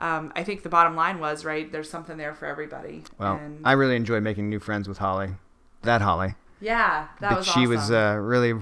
um, 0.00 0.32
i 0.36 0.42
think 0.44 0.62
the 0.62 0.68
bottom 0.68 0.94
line 0.96 1.18
was 1.18 1.44
right 1.44 1.72
there's 1.72 1.88
something 1.90 2.16
there 2.18 2.34
for 2.34 2.46
everybody 2.46 3.02
Well, 3.18 3.36
and 3.36 3.60
I 3.64 3.72
really 3.72 3.96
enjoyed 3.96 4.22
making 4.22 4.48
new 4.48 4.58
friends 4.60 4.86
with 4.88 4.98
Holly. 4.98 5.30
That 5.82 6.00
Holly. 6.00 6.34
Yeah 6.62 7.08
that 7.20 7.30
But 7.30 7.38
was 7.38 7.46
she 7.48 7.66
was 7.66 7.90
uh, 7.90 8.16
really, 8.20 8.54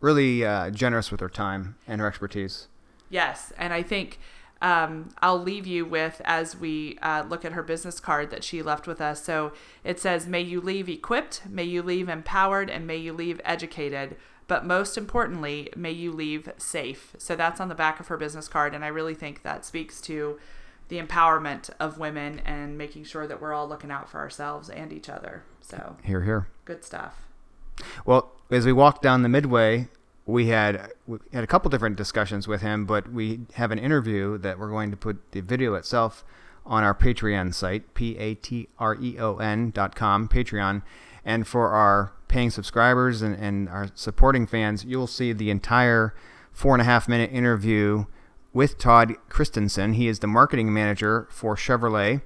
really 0.00 0.44
uh, 0.44 0.70
generous 0.70 1.10
with 1.10 1.20
her 1.20 1.28
time 1.28 1.76
and 1.86 2.00
her 2.00 2.06
expertise. 2.06 2.68
Yes, 3.10 3.52
and 3.56 3.72
I 3.72 3.82
think 3.82 4.18
um, 4.60 5.10
I'll 5.20 5.38
leave 5.40 5.66
you 5.66 5.84
with 5.84 6.20
as 6.24 6.56
we 6.56 6.98
uh, 7.02 7.24
look 7.28 7.44
at 7.44 7.52
her 7.52 7.62
business 7.62 8.00
card 8.00 8.30
that 8.30 8.42
she 8.42 8.62
left 8.62 8.86
with 8.86 9.00
us. 9.00 9.22
So 9.22 9.52
it 9.84 10.00
says, 10.00 10.26
"May 10.26 10.40
you 10.40 10.60
leave 10.60 10.88
equipped, 10.88 11.42
may 11.48 11.64
you 11.64 11.82
leave 11.82 12.08
empowered, 12.08 12.70
and 12.70 12.86
may 12.86 12.96
you 12.96 13.12
leave 13.12 13.40
educated." 13.44 14.16
But 14.48 14.64
most 14.64 14.96
importantly, 14.96 15.70
may 15.76 15.90
you 15.90 16.12
leave 16.12 16.48
safe. 16.56 17.14
So 17.18 17.34
that's 17.34 17.60
on 17.60 17.68
the 17.68 17.74
back 17.74 17.98
of 18.00 18.06
her 18.08 18.16
business 18.16 18.48
card, 18.48 18.74
and 18.74 18.84
I 18.84 18.88
really 18.88 19.14
think 19.14 19.42
that 19.42 19.64
speaks 19.64 20.00
to 20.02 20.38
the 20.88 21.02
empowerment 21.02 21.68
of 21.80 21.98
women 21.98 22.40
and 22.44 22.78
making 22.78 23.04
sure 23.04 23.26
that 23.26 23.40
we're 23.40 23.52
all 23.52 23.68
looking 23.68 23.90
out 23.90 24.08
for 24.08 24.18
ourselves 24.18 24.70
and 24.70 24.92
each 24.92 25.08
other. 25.08 25.42
So 25.60 25.96
Here, 26.04 26.22
here. 26.22 26.46
good 26.64 26.84
stuff. 26.84 27.25
Well, 28.04 28.32
as 28.50 28.66
we 28.66 28.72
walked 28.72 29.02
down 29.02 29.22
the 29.22 29.28
midway, 29.28 29.88
we 30.24 30.48
had 30.48 30.92
we 31.06 31.18
had 31.32 31.44
a 31.44 31.46
couple 31.46 31.70
different 31.70 31.96
discussions 31.96 32.48
with 32.48 32.60
him, 32.62 32.84
but 32.84 33.12
we 33.12 33.40
have 33.54 33.70
an 33.70 33.78
interview 33.78 34.38
that 34.38 34.58
we're 34.58 34.70
going 34.70 34.90
to 34.90 34.96
put 34.96 35.32
the 35.32 35.40
video 35.40 35.74
itself 35.74 36.24
on 36.64 36.82
our 36.82 36.94
Patreon 36.94 37.54
site, 37.54 37.94
p 37.94 38.16
a 38.18 38.34
t 38.34 38.68
r 38.78 38.96
e 39.00 39.16
o 39.18 39.36
n 39.36 39.70
dot 39.70 39.94
com, 39.94 40.28
Patreon, 40.28 40.82
and 41.24 41.46
for 41.46 41.70
our 41.70 42.12
paying 42.28 42.50
subscribers 42.50 43.22
and, 43.22 43.36
and 43.36 43.68
our 43.68 43.88
supporting 43.94 44.46
fans, 44.46 44.84
you'll 44.84 45.06
see 45.06 45.32
the 45.32 45.50
entire 45.50 46.12
four 46.52 46.74
and 46.74 46.82
a 46.82 46.84
half 46.84 47.08
minute 47.08 47.30
interview 47.32 48.06
with 48.52 48.78
Todd 48.78 49.14
Christensen. 49.28 49.92
He 49.92 50.08
is 50.08 50.18
the 50.18 50.26
marketing 50.26 50.72
manager 50.72 51.28
for 51.30 51.54
Chevrolet 51.54 52.22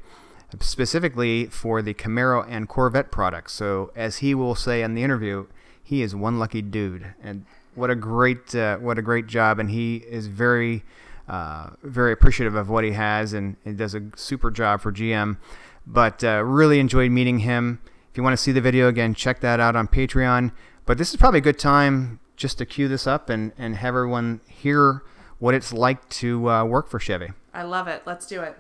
specifically 0.61 1.47
for 1.47 1.83
the 1.83 1.95
Camaro 1.95 2.45
and 2.49 2.69
Corvette 2.69 3.11
products. 3.11 3.53
So, 3.53 3.93
as 3.95 4.19
he 4.19 4.35
will 4.35 4.55
say 4.55 4.83
in 4.83 4.95
the 4.95 5.03
interview, 5.03 5.47
he 5.83 6.03
is 6.03 6.15
one 6.15 6.39
lucky 6.39 6.63
dude, 6.63 7.15
and 7.23 7.45
what 7.75 7.91
a 7.91 7.95
great 7.95 8.55
uh, 8.55 8.79
what 8.79 8.99
a 8.99 9.03
great 9.03 9.27
job, 9.27 9.59
and 9.59 9.71
he 9.71 9.97
is 9.97 10.27
very 10.27 10.85
uh, 11.29 11.71
very 11.83 12.13
appreciative 12.13 12.55
of 12.55 12.69
what 12.69 12.85
he 12.85 12.93
has, 12.93 13.33
and, 13.33 13.57
and 13.65 13.79
does 13.79 13.95
a 13.95 14.03
super 14.17 14.51
job 14.51 14.81
for 14.81 14.93
GM. 14.93 15.39
But 15.87 16.23
uh, 16.25 16.43
really 16.45 16.81
enjoyed 16.81 17.11
meeting 17.11 17.41
him. 17.41 17.81
If 18.11 18.17
you 18.17 18.23
want 18.23 18.35
to 18.35 18.43
see 18.43 18.53
the 18.53 18.61
video 18.61 18.89
again, 18.89 19.15
check 19.15 19.41
that 19.41 19.61
out 19.61 19.77
on 19.77 19.87
Patreon. 19.89 20.53
But 20.87 20.99
this 20.99 21.11
is 21.11 21.17
probably 21.17 21.39
a 21.39 21.43
good 21.43 21.59
time 21.59 22.19
just 22.37 22.59
to 22.59 22.67
cue 22.67 22.89
this 22.89 23.07
up 23.07 23.31
and, 23.31 23.53
and 23.57 23.77
have 23.77 23.95
everyone 23.95 24.41
hear 24.49 25.03
what 25.39 25.55
it's 25.55 25.73
like 25.73 26.09
to 26.09 26.51
uh, 26.51 26.65
work 26.65 26.89
for 26.89 26.99
Chevy. 26.99 27.29
I 27.55 27.63
love 27.63 27.87
it. 27.87 28.03
Let's 28.07 28.27
do 28.27 28.43
it. 28.43 28.57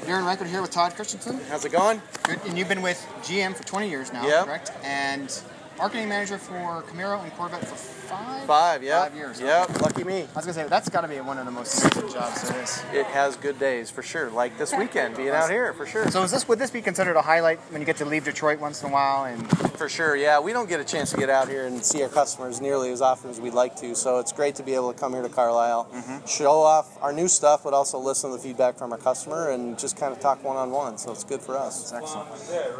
Darren 0.00 0.26
Reichert 0.26 0.48
here 0.48 0.62
with 0.62 0.70
Todd 0.70 0.94
Christensen. 0.94 1.38
How's 1.48 1.64
it 1.64 1.70
going? 1.72 2.00
Good. 2.24 2.40
And 2.48 2.58
you've 2.58 2.68
been 2.68 2.82
with 2.82 2.98
GM 3.22 3.54
for 3.54 3.62
20 3.64 3.88
years 3.90 4.12
now, 4.12 4.26
Yep. 4.26 4.46
correct? 4.46 4.72
And 4.82 5.42
marketing 5.78 6.08
manager 6.08 6.38
for 6.38 6.82
Camaro 6.82 7.22
and 7.22 7.32
Corvette 7.34 7.64
for 7.64 7.74
five? 7.74 8.44
Five, 8.46 8.82
yeah. 8.82 9.02
Five 9.02 9.14
years. 9.16 9.40
Yep, 9.40 9.80
lucky 9.80 10.04
me. 10.04 10.20
I 10.22 10.22
was 10.22 10.44
going 10.44 10.46
to 10.46 10.52
say, 10.54 10.68
that's 10.68 10.88
got 10.88 11.02
to 11.02 11.08
be 11.08 11.20
one 11.20 11.38
of 11.38 11.44
the 11.46 11.50
most 11.50 11.82
amazing 11.84 12.12
jobs 12.12 12.48
there 12.48 12.62
is. 12.62 12.82
It 12.92 13.06
has 13.06 13.36
good 13.36 13.58
days 13.58 13.90
for 13.90 14.02
sure. 14.02 14.30
Like 14.30 14.58
this 14.58 14.72
weekend, 14.74 15.16
being 15.16 15.30
out 15.30 15.50
here 15.50 15.72
for 15.72 15.86
sure. 15.86 16.10
So 16.10 16.22
is 16.22 16.30
this 16.30 16.46
would 16.48 16.58
this 16.58 16.70
be 16.70 16.82
considered 16.82 17.16
a 17.16 17.22
highlight 17.22 17.58
when 17.70 17.80
you 17.80 17.86
get 17.86 17.96
to 17.98 18.04
leave 18.04 18.24
Detroit 18.24 18.60
once 18.60 18.82
in 18.82 18.90
a 18.90 18.92
while? 18.92 19.24
And 19.24 19.48
For 19.78 19.88
sure, 19.88 20.16
yeah. 20.16 20.40
We 20.40 20.52
don't 20.52 20.68
get 20.68 20.80
a 20.80 20.84
chance 20.84 21.10
to 21.12 21.16
get 21.16 21.30
out 21.30 21.48
here 21.48 21.66
and 21.66 21.84
see 21.84 22.02
our 22.02 22.08
customers 22.08 22.60
nearly 22.60 22.90
as 22.92 23.00
often 23.00 23.30
as 23.30 23.40
we'd 23.40 23.54
like 23.54 23.76
to. 23.76 23.94
So 23.94 24.18
it's 24.18 24.32
great 24.32 24.54
to 24.56 24.62
be 24.62 24.74
able 24.74 24.92
to 24.92 24.98
come 24.98 25.12
here 25.12 25.22
to 25.22 25.28
Carlisle, 25.28 25.88
show 26.26 26.60
off 26.60 26.96
our 27.02 27.12
new 27.12 27.28
stuff, 27.28 27.64
but 27.64 27.72
also 27.72 27.98
listen 27.98 28.30
to 28.30 28.36
the 28.36 28.42
feedback 28.42 28.76
from 28.78 28.92
our 28.92 28.98
customer 28.98 29.50
and 29.50 29.78
just 29.78 29.96
kind 29.96 30.12
of 30.12 30.20
talk 30.20 30.42
one 30.44 30.56
on 30.56 30.70
one. 30.70 30.98
So 30.98 31.12
it's 31.12 31.24
good 31.24 31.40
for 31.40 31.56
us. 31.56 31.80
it's 31.82 31.92
excellent. 31.92 32.28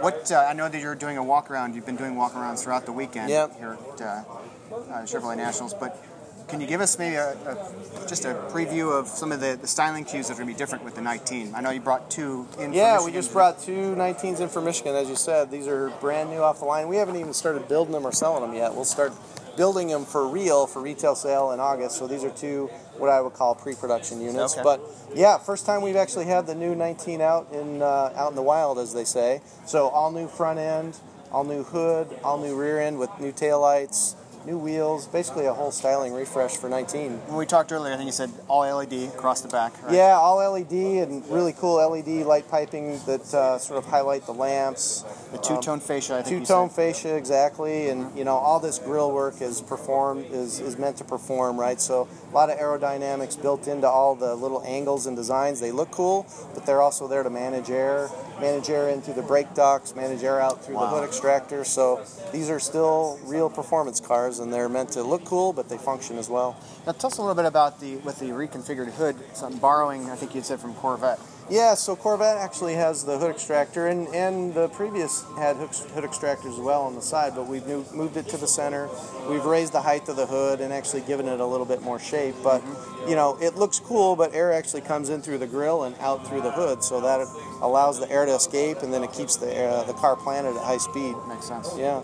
What 0.03 0.31
uh, 0.31 0.47
I 0.49 0.53
know 0.53 0.69
that 0.69 0.81
you're 0.81 0.95
doing 0.95 1.17
a 1.17 1.25
walk 1.25 1.51
around. 1.51 1.75
You've 1.75 1.87
been 1.87 1.97
doing 1.97 2.17
walk 2.17 2.33
arounds 2.33 2.63
throughout 2.63 2.82
the 2.87 2.93
weekend 2.93 3.31
Yep. 3.31 3.59
here 3.59 3.77
at 3.95 4.01
uh, 4.01 4.05
uh, 4.05 5.03
Chevrolet 5.05 5.37
Nationals, 5.37 5.75
but. 5.75 6.03
Can 6.49 6.61
you 6.61 6.67
give 6.67 6.83
us 6.83 6.99
maybe 6.99 7.15
a, 7.15 7.31
a, 7.31 8.07
just 8.09 8.27
a 8.27 8.35
preview 8.51 8.93
of 8.93 9.07
some 9.09 9.33
of 9.33 9.41
the, 9.41 9.57
the 9.59 9.67
styling 9.67 10.05
cues 10.05 10.27
that 10.27 10.35
are 10.35 10.37
going 10.37 10.49
to 10.49 10.53
be 10.53 10.59
different 10.59 10.85
with 10.85 10.95
the 10.97 11.01
19? 11.01 11.55
I 11.55 11.63
know 11.63 11.71
you 11.71 11.81
brought 11.81 12.11
two 12.11 12.47
in. 12.59 12.75
Yeah, 12.75 13.03
we 13.03 13.11
just 13.11 13.33
brought 13.33 13.63
two 13.63 13.95
19s 13.97 14.41
in 14.41 14.49
from 14.51 14.65
Michigan, 14.65 14.95
as 14.95 15.09
you 15.09 15.17
said. 15.17 15.51
These 15.51 15.67
are 15.67 15.89
brand 16.01 16.29
new 16.31 16.43
off 16.43 16.59
the 16.59 16.67
line. 16.67 16.89
We 16.89 16.97
haven't 16.97 17.17
even 17.17 17.33
started 17.33 17.69
building 17.69 17.93
them 17.93 18.05
or 18.05 18.13
selling 18.13 18.43
them 18.43 18.55
yet. 18.55 18.75
We'll 18.75 18.85
start 18.85 19.13
building 19.57 19.89
them 19.89 20.05
for 20.05 20.27
real 20.27 20.67
for 20.67 20.83
retail 20.83 21.15
sale 21.15 21.53
in 21.53 21.61
August. 21.61 21.97
So 21.97 22.07
these 22.07 22.25
are 22.25 22.31
two 22.31 22.67
what 22.99 23.09
I 23.09 23.21
would 23.21 23.33
call 23.35 23.55
pre-production 23.55 24.21
units. 24.21 24.55
Okay. 24.55 24.63
But 24.63 24.81
yeah, 25.15 25.39
first 25.39 25.65
time 25.67 25.83
we've 25.83 25.97
actually 25.97 26.27
had 26.27 26.47
the 26.47 26.55
new 26.55 26.75
19 26.75 27.21
out 27.21 27.49
in 27.53 27.83
uh, 27.83 28.13
out 28.15 28.31
in 28.31 28.37
the 28.37 28.43
wild, 28.43 28.79
as 28.79 28.93
they 28.93 29.05
say. 29.05 29.41
So 29.67 29.89
all 29.89 30.11
new 30.11 30.29
front 30.29 30.59
end, 30.59 30.99
all 31.33 31.45
new 31.45 31.63
hood, 31.65 32.09
all 32.23 32.39
new 32.39 32.55
rear 32.55 32.81
end 32.81 32.99
with 32.99 33.11
new 33.19 33.33
taillights. 33.33 34.15
new 34.45 34.59
wheels, 34.59 35.07
basically 35.07 35.47
a 35.47 35.53
whole 35.55 35.71
styling 35.71 36.13
refresh 36.13 36.57
for 36.57 36.69
19. 36.69 37.13
When 37.13 37.37
we 37.37 37.47
talked 37.47 37.71
earlier, 37.71 37.95
I 37.95 37.97
think 37.97 38.07
you 38.07 38.13
said 38.13 38.29
all 38.49 38.63
LED 38.63 39.15
across 39.15 39.41
the 39.41 39.49
back. 39.49 39.81
Right? 39.85 39.95
Yeah, 39.95 40.19
all 40.19 40.39
LED 40.39 40.73
and 40.73 41.25
really 41.31 41.53
cool 41.53 41.77
LED 41.77 42.27
light 42.27 42.49
piping 42.51 42.99
that 43.07 43.33
uh, 43.33 43.59
sort 43.59 43.79
of 43.79 43.89
highlight 43.89 44.27
the 44.27 44.35
lamps. 44.35 45.05
The 45.31 45.39
two-tone 45.39 45.79
fascia. 45.79 46.17
I 46.17 46.23
think 46.23 46.41
Two-tone 46.41 46.71
fascia, 46.71 47.15
exactly, 47.15 47.89
and 47.89 48.19
you 48.19 48.25
know 48.25 48.35
all 48.35 48.59
this 48.59 48.81
grill 48.81 49.13
work 49.13 49.41
is 49.41 49.61
performed 49.61 50.27
is, 50.33 50.59
is 50.59 50.77
meant 50.77 50.97
to 50.97 51.05
perform, 51.05 51.57
right? 51.57 51.81
So 51.81 52.09
a 52.33 52.35
lot 52.35 52.49
of 52.49 52.59
aerodynamics 52.59 53.41
built 53.41 53.69
into 53.69 53.87
all 53.87 54.15
the 54.15 54.35
little 54.35 54.63
angles 54.65 55.07
and 55.07 55.15
designs. 55.15 55.61
They 55.61 55.71
look 55.71 55.91
cool, 55.91 56.27
but 56.55 56.65
they're 56.65 56.81
also 56.81 57.07
there 57.07 57.23
to 57.23 57.29
manage 57.29 57.69
air, 57.69 58.09
manage 58.41 58.71
air 58.71 58.89
in 58.89 59.03
through 59.03 59.15
the 59.15 59.23
brake 59.23 59.53
ducts, 59.53 59.95
manage 59.95 60.23
air 60.25 60.41
out 60.41 60.65
through 60.65 60.77
Wow. 60.77 60.83
the 60.87 60.89
hood 60.97 61.05
extractor. 61.05 61.63
So 61.65 62.01
these 62.33 62.49
are 62.49 62.59
still 62.59 63.19
real 63.25 63.51
performance 63.51 64.01
cars, 64.01 64.39
and 64.39 64.51
they're 64.53 64.71
meant 64.71 64.91
to 64.93 65.03
look 65.03 65.27
cool, 65.27 65.53
but 65.53 65.69
they 65.69 65.77
function 65.77 66.17
as 66.17 66.31
well. 66.31 66.57
Now 66.87 66.93
tell 66.93 67.09
us 67.09 67.19
a 67.19 67.21
little 67.21 67.35
bit 67.37 67.45
about 67.45 67.81
the 67.81 67.97
with 67.97 68.19
the 68.19 68.31
reconfigured 68.31 68.93
hood. 68.93 69.17
Some 69.35 69.59
borrowing, 69.59 70.09
I 70.09 70.17
think 70.17 70.35
you 70.35 70.41
said 70.41 70.59
from 70.59 70.73
Corvette. 70.75 71.21
Yeah, 71.51 71.75
so 71.75 71.97
Corvette 71.97 72.39
actually 72.39 72.75
has 72.75 73.05
the 73.05 73.19
hood 73.19 73.31
extractor, 73.31 73.89
and, 73.89 74.09
and 74.09 74.55
the 74.55 74.69
previous 74.69 75.25
had 75.37 75.57
hood, 75.57 75.69
hood 75.69 76.05
extractors 76.05 76.53
as 76.55 76.61
well 76.61 76.83
on 76.83 76.95
the 76.95 77.03
side, 77.03 77.35
but 77.35 77.47
we've 77.47 77.67
moved, 77.67 77.93
moved 77.93 78.17
it 78.17 78.27
to 78.29 78.37
the 78.39 78.47
center. 78.47 78.89
We've 79.29 79.45
raised 79.45 79.73
the 79.73 79.83
height 79.83 80.09
of 80.09 80.17
the 80.17 80.27
hood 80.27 80.61
and 80.61 80.73
actually 80.73 81.03
given 81.03 81.29
it 81.29 81.41
a 81.41 81.45
little 81.47 81.67
bit 81.67 81.83
more 81.83 81.99
shape. 81.99 82.37
But, 82.43 82.63
you 83.07 83.17
know, 83.17 83.37
it 83.43 83.57
looks 83.57 83.81
cool, 83.81 84.17
but 84.17 84.35
air 84.35 84.53
actually 84.53 84.81
comes 84.83 85.11
in 85.11 85.21
through 85.21 85.39
the 85.39 85.47
grill 85.47 85.85
and 85.85 85.95
out 85.99 86.27
through 86.27 86.41
the 86.41 86.51
hood, 86.51 86.83
so 86.83 87.01
that 87.01 87.27
allows 87.61 88.01
the 88.01 88.11
air 88.11 88.25
to 88.25 88.35
escape, 88.35 88.79
and 88.79 88.93
then 88.93 89.03
it 89.03 89.13
keeps 89.13 89.37
the, 89.37 89.53
air, 89.55 89.85
the 89.85 89.95
car 89.95 90.17
planted 90.17 90.57
at 90.57 90.65
high 90.65 90.79
speed. 90.79 91.15
Makes 91.29 91.47
sense. 91.47 91.77
Yeah. 91.77 92.03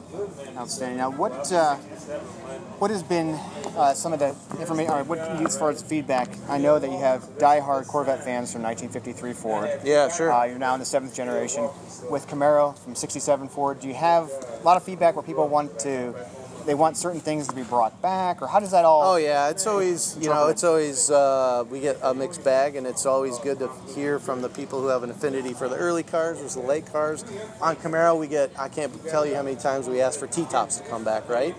Outstanding. 0.56 0.98
Now, 0.98 1.10
what 1.10 1.50
uh, 1.52 1.76
what 2.78 2.90
has 2.90 3.02
been 3.02 3.34
uh, 3.76 3.92
some 3.94 4.12
of 4.12 4.18
the 4.18 4.34
information, 4.60 4.92
or 4.92 5.04
what 5.04 5.18
as 5.18 5.58
far 5.58 5.70
as 5.70 5.82
feedback? 5.82 6.28
I 6.48 6.58
know 6.58 6.78
that 6.78 6.90
you 6.90 6.98
have 6.98 7.22
diehard 7.38 7.86
Corvette 7.86 8.24
fans 8.24 8.52
from 8.52 8.62
1953 8.62 9.32
Ford. 9.32 9.80
Yeah, 9.84 10.08
sure. 10.08 10.32
Uh, 10.32 10.44
you're 10.44 10.58
now 10.58 10.74
in 10.74 10.80
the 10.80 10.86
seventh 10.86 11.14
generation 11.14 11.68
with 12.10 12.26
Camaro 12.28 12.78
from 12.78 12.94
'67 12.94 13.48
Ford. 13.48 13.80
Do 13.80 13.88
you 13.88 13.94
have 13.94 14.30
a 14.30 14.62
lot 14.64 14.76
of 14.76 14.82
feedback 14.82 15.16
where 15.16 15.22
people 15.22 15.48
want 15.48 15.78
to, 15.80 16.14
they 16.66 16.74
want 16.74 16.96
certain 16.96 17.20
things 17.20 17.48
to 17.48 17.54
be 17.54 17.62
brought 17.62 18.00
back, 18.00 18.40
or 18.40 18.46
how 18.46 18.60
does 18.60 18.70
that 18.70 18.84
all? 18.84 19.14
Oh 19.14 19.16
yeah, 19.16 19.50
it's 19.50 19.66
always 19.66 20.16
you 20.20 20.28
know 20.28 20.46
it's 20.48 20.64
always 20.64 21.10
uh, 21.10 21.64
we 21.68 21.80
get 21.80 21.98
a 22.02 22.14
mixed 22.14 22.44
bag, 22.44 22.76
and 22.76 22.86
it's 22.86 23.06
always 23.06 23.38
good 23.38 23.58
to 23.58 23.70
hear 23.94 24.18
from 24.18 24.40
the 24.40 24.48
people 24.48 24.80
who 24.80 24.88
have 24.88 25.02
an 25.02 25.10
affinity 25.10 25.52
for 25.52 25.68
the 25.68 25.76
early 25.76 26.02
cars 26.02 26.38
versus 26.38 26.54
the 26.54 26.62
late 26.62 26.86
cars. 26.90 27.24
On 27.60 27.76
Camaro, 27.76 28.18
we 28.18 28.28
get 28.28 28.50
I 28.58 28.68
can't 28.68 28.92
tell 29.08 29.26
you 29.26 29.34
how 29.34 29.42
many 29.42 29.56
times 29.56 29.88
we 29.88 30.00
ask 30.00 30.18
for 30.18 30.26
T 30.26 30.46
tops 30.46 30.76
to 30.78 30.88
come 30.88 31.04
back. 31.04 31.28
Right? 31.28 31.54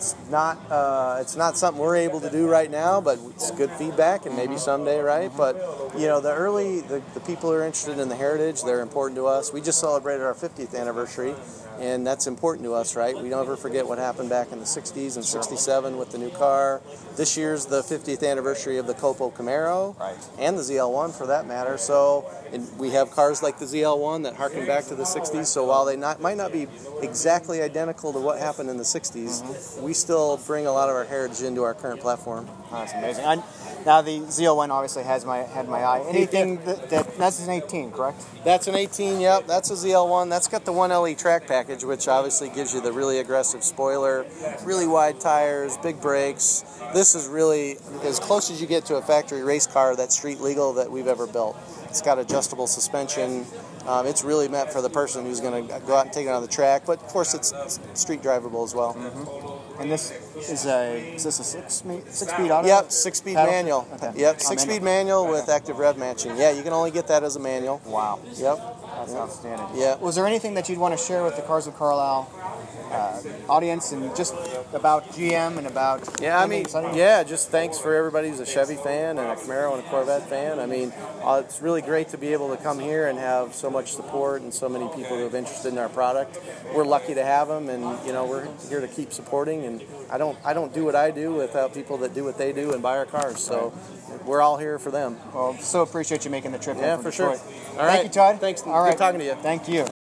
It's 0.00 0.16
not 0.30 0.56
uh, 0.70 1.18
it's 1.20 1.36
not 1.36 1.58
something 1.58 1.78
we're 1.78 1.96
able 1.96 2.22
to 2.22 2.30
do 2.30 2.48
right 2.48 2.70
now, 2.70 3.02
but 3.02 3.18
it's 3.34 3.50
good 3.50 3.70
feedback, 3.72 4.24
and 4.24 4.34
maybe 4.34 4.56
someday, 4.56 4.98
right? 4.98 5.30
But 5.36 5.56
you 5.94 6.06
know 6.06 6.22
the 6.22 6.32
early 6.32 6.80
the, 6.80 7.02
the 7.12 7.20
people 7.20 7.50
who 7.50 7.56
are 7.56 7.66
interested 7.66 7.98
in 7.98 8.08
the 8.08 8.16
heritage, 8.16 8.62
they're 8.62 8.80
important 8.80 9.16
to 9.16 9.26
us. 9.26 9.52
We 9.52 9.60
just 9.60 9.78
celebrated 9.78 10.22
our 10.22 10.32
50th 10.32 10.74
anniversary. 10.74 11.34
And 11.80 12.06
that's 12.06 12.26
important 12.26 12.66
to 12.66 12.74
us, 12.74 12.94
right? 12.94 13.16
We 13.16 13.30
don't 13.30 13.42
ever 13.42 13.56
forget 13.56 13.86
what 13.86 13.96
happened 13.98 14.28
back 14.28 14.52
in 14.52 14.58
the 14.58 14.66
60s 14.66 15.16
and 15.16 15.24
67 15.24 15.96
with 15.96 16.10
the 16.10 16.18
new 16.18 16.28
car. 16.30 16.82
This 17.16 17.38
year's 17.38 17.64
the 17.66 17.80
50th 17.80 18.28
anniversary 18.28 18.76
of 18.76 18.86
the 18.86 18.92
Copo 18.92 19.32
Camaro 19.32 19.98
Right. 19.98 20.14
and 20.38 20.58
the 20.58 20.62
ZL1 20.62 21.16
for 21.16 21.26
that 21.26 21.46
matter. 21.46 21.78
So 21.78 22.30
and 22.52 22.68
we 22.78 22.90
have 22.90 23.10
cars 23.10 23.42
like 23.42 23.58
the 23.58 23.64
ZL1 23.64 24.24
that 24.24 24.34
harken 24.34 24.66
back 24.66 24.84
to 24.86 24.94
the 24.94 25.04
60s. 25.04 25.46
So 25.46 25.64
while 25.64 25.86
they 25.86 25.96
not, 25.96 26.20
might 26.20 26.36
not 26.36 26.52
be 26.52 26.66
exactly 27.00 27.62
identical 27.62 28.12
to 28.12 28.18
what 28.18 28.38
happened 28.38 28.68
in 28.68 28.76
the 28.76 28.82
60s, 28.82 29.42
mm-hmm. 29.42 29.82
we 29.82 29.94
still 29.94 30.36
bring 30.46 30.66
a 30.66 30.72
lot 30.72 30.90
of 30.90 30.96
our 30.96 31.04
heritage 31.04 31.42
into 31.42 31.62
our 31.62 31.74
current 31.74 32.00
platform. 32.00 32.46
Oh, 32.48 32.68
that's 32.72 32.92
amazing. 32.92 33.24
I, 33.24 33.42
now 33.86 34.02
the 34.02 34.20
ZL1 34.20 34.70
obviously 34.70 35.02
has 35.04 35.24
my 35.24 35.38
had 35.38 35.68
my 35.68 35.82
eye. 35.82 36.04
Anything 36.08 36.56
that, 36.64 36.90
that 36.90 37.16
that's 37.16 37.44
an 37.46 37.50
18, 37.50 37.92
correct? 37.92 38.24
That's 38.44 38.66
an 38.66 38.74
18, 38.74 39.20
yep. 39.20 39.46
That's 39.46 39.70
a 39.70 39.74
ZL1. 39.74 40.28
That's 40.30 40.48
got 40.48 40.64
the 40.64 40.72
1LE 40.72 41.18
track 41.18 41.46
package, 41.46 41.84
which 41.84 42.08
obviously 42.08 42.50
gives 42.50 42.74
you 42.74 42.80
the 42.80 42.92
really 42.92 43.18
aggressive 43.18 43.64
spoiler, 43.64 44.26
really 44.64 44.86
wide 44.86 45.20
tires, 45.20 45.76
big 45.78 46.00
brakes. 46.00 46.64
This 46.94 47.14
is 47.14 47.28
really 47.28 47.76
as 48.04 48.18
close 48.18 48.50
as 48.50 48.60
you 48.60 48.66
get 48.66 48.86
to 48.86 48.96
a 48.96 49.02
factory 49.02 49.42
race 49.42 49.66
car 49.66 49.96
that's 49.96 50.16
street 50.16 50.40
legal 50.40 50.74
that 50.74 50.90
we've 50.90 51.06
ever 51.06 51.26
built. 51.26 51.56
It's 51.88 52.02
got 52.02 52.18
adjustable 52.18 52.66
suspension. 52.66 53.44
Um, 53.86 54.06
it's 54.06 54.22
really 54.22 54.48
meant 54.48 54.70
for 54.70 54.82
the 54.82 54.90
person 54.90 55.24
who's 55.24 55.40
going 55.40 55.66
to 55.66 55.80
go 55.80 55.96
out 55.96 56.06
and 56.06 56.12
take 56.12 56.26
it 56.26 56.30
on 56.30 56.42
the 56.42 56.48
track, 56.48 56.82
but 56.86 57.02
of 57.02 57.08
course 57.08 57.34
it's 57.34 57.52
street 57.94 58.22
drivable 58.22 58.64
as 58.64 58.74
well. 58.74 58.94
And 59.80 59.90
this 59.90 60.12
is 60.36 60.66
a 60.66 61.14
is 61.14 61.24
this 61.24 61.40
a 61.40 61.44
six 61.44 61.74
speed 61.74 62.02
six 62.08 62.32
speed 62.32 62.50
auto? 62.50 62.66
Yep, 62.68 62.92
six 62.92 63.18
speed 63.18 63.34
Paddle? 63.36 63.52
manual. 63.52 63.88
Okay. 63.94 64.12
Yep, 64.16 64.36
Oh, 64.36 64.42
six 64.50 64.62
speed 64.62 64.82
manual. 64.82 65.24
manual 65.24 65.28
with 65.40 65.48
active 65.48 65.78
rev 65.78 65.96
matching. 65.96 66.36
Yeah, 66.36 66.50
you 66.50 66.62
can 66.62 66.72
only 66.72 66.90
get 66.90 67.06
that 67.08 67.22
as 67.24 67.36
a 67.36 67.40
manual. 67.40 67.80
Wow, 67.86 68.18
Yep. 68.36 68.58
that's 68.98 69.14
outstanding. 69.14 69.66
Yeah. 69.74 69.96
Was 69.96 70.16
there 70.16 70.26
anything 70.26 70.54
that 70.54 70.68
you'd 70.68 70.78
want 70.78 70.96
to 70.98 71.02
share 71.02 71.24
with 71.24 71.36
the 71.36 71.42
Cars 71.42 71.66
of 71.66 71.76
Carlisle 71.76 72.28
uh, 72.90 73.22
audience 73.48 73.92
and 73.92 74.14
just 74.16 74.34
about 74.72 75.08
GM 75.12 75.58
and 75.58 75.66
about 75.66 76.20
Yeah, 76.20 76.40
I 76.40 76.46
mean, 76.46 76.66
yeah, 76.94 77.22
just 77.22 77.50
thanks 77.50 77.78
for 77.78 77.94
everybody 77.94 78.28
who's 78.28 78.40
a 78.40 78.46
Chevy 78.46 78.76
fan 78.76 79.18
and 79.18 79.28
a 79.28 79.36
Camaro 79.36 79.76
and 79.76 79.84
a 79.84 79.88
Corvette 79.88 80.28
fan. 80.28 80.58
I 80.58 80.66
mean, 80.66 80.92
uh, 81.22 81.42
it's 81.44 81.62
really 81.62 81.82
great 81.82 82.08
to 82.08 82.18
be 82.18 82.32
able 82.32 82.54
to 82.54 82.62
come 82.62 82.78
here 82.78 83.08
and 83.08 83.18
have 83.18 83.54
so 83.54 83.70
much 83.70 83.92
support 83.92 84.42
and 84.42 84.52
so 84.52 84.68
many 84.68 84.88
people 84.88 85.16
who 85.16 85.24
have 85.24 85.34
interested 85.34 85.72
in 85.72 85.78
our 85.78 85.88
product. 85.88 86.38
We're 86.74 86.84
lucky 86.84 87.14
to 87.14 87.24
have 87.24 87.48
them, 87.48 87.68
and 87.68 87.82
you 88.06 88.12
know, 88.12 88.24
we're 88.24 88.48
here 88.68 88.80
to 88.80 88.88
keep 88.88 89.12
supporting. 89.12 89.64
And 89.64 89.82
I 90.10 90.18
don't, 90.18 90.38
I 90.44 90.52
don't 90.54 90.72
do 90.74 90.84
what 90.84 90.94
I 90.94 91.10
do 91.10 91.34
without 91.34 91.74
people 91.74 91.98
that 91.98 92.14
do 92.14 92.24
what 92.24 92.38
they 92.38 92.52
do 92.52 92.72
and 92.72 92.82
buy 92.82 92.98
our 92.98 93.06
cars. 93.06 93.40
So 93.40 93.72
we're 94.24 94.42
all 94.42 94.56
here 94.56 94.78
for 94.78 94.90
them. 94.90 95.16
Well, 95.34 95.56
so 95.58 95.82
appreciate 95.82 96.24
you 96.24 96.30
making 96.30 96.52
the 96.52 96.58
trip. 96.58 96.76
Yeah, 96.78 96.96
for 96.96 97.12
sure. 97.12 97.32
Detroit. 97.32 97.54
All 97.70 97.76
Thank 97.76 97.78
right. 97.78 98.04
you, 98.04 98.10
Todd. 98.10 98.40
Thanks. 98.40 98.62
All 98.62 98.82
right. 98.82 98.90
Good 98.90 98.98
talking 98.98 99.20
to 99.20 99.26
you. 99.26 99.34
Thank 99.34 99.68
you. 99.68 99.99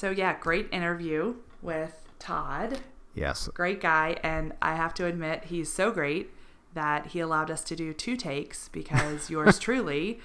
So 0.00 0.10
yeah, 0.10 0.34
great 0.40 0.66
interview 0.72 1.34
with 1.60 2.08
Todd. 2.18 2.80
Yes. 3.14 3.48
Great 3.48 3.82
guy, 3.82 4.16
and 4.22 4.54
I 4.62 4.74
have 4.74 4.94
to 4.94 5.04
admit 5.04 5.44
he's 5.44 5.70
so 5.70 5.90
great 5.90 6.30
that 6.72 7.08
he 7.08 7.20
allowed 7.20 7.50
us 7.50 7.62
to 7.64 7.76
do 7.76 7.92
two 7.92 8.16
takes 8.16 8.68
because 8.68 9.28
yours 9.30 9.58
truly 9.58 10.18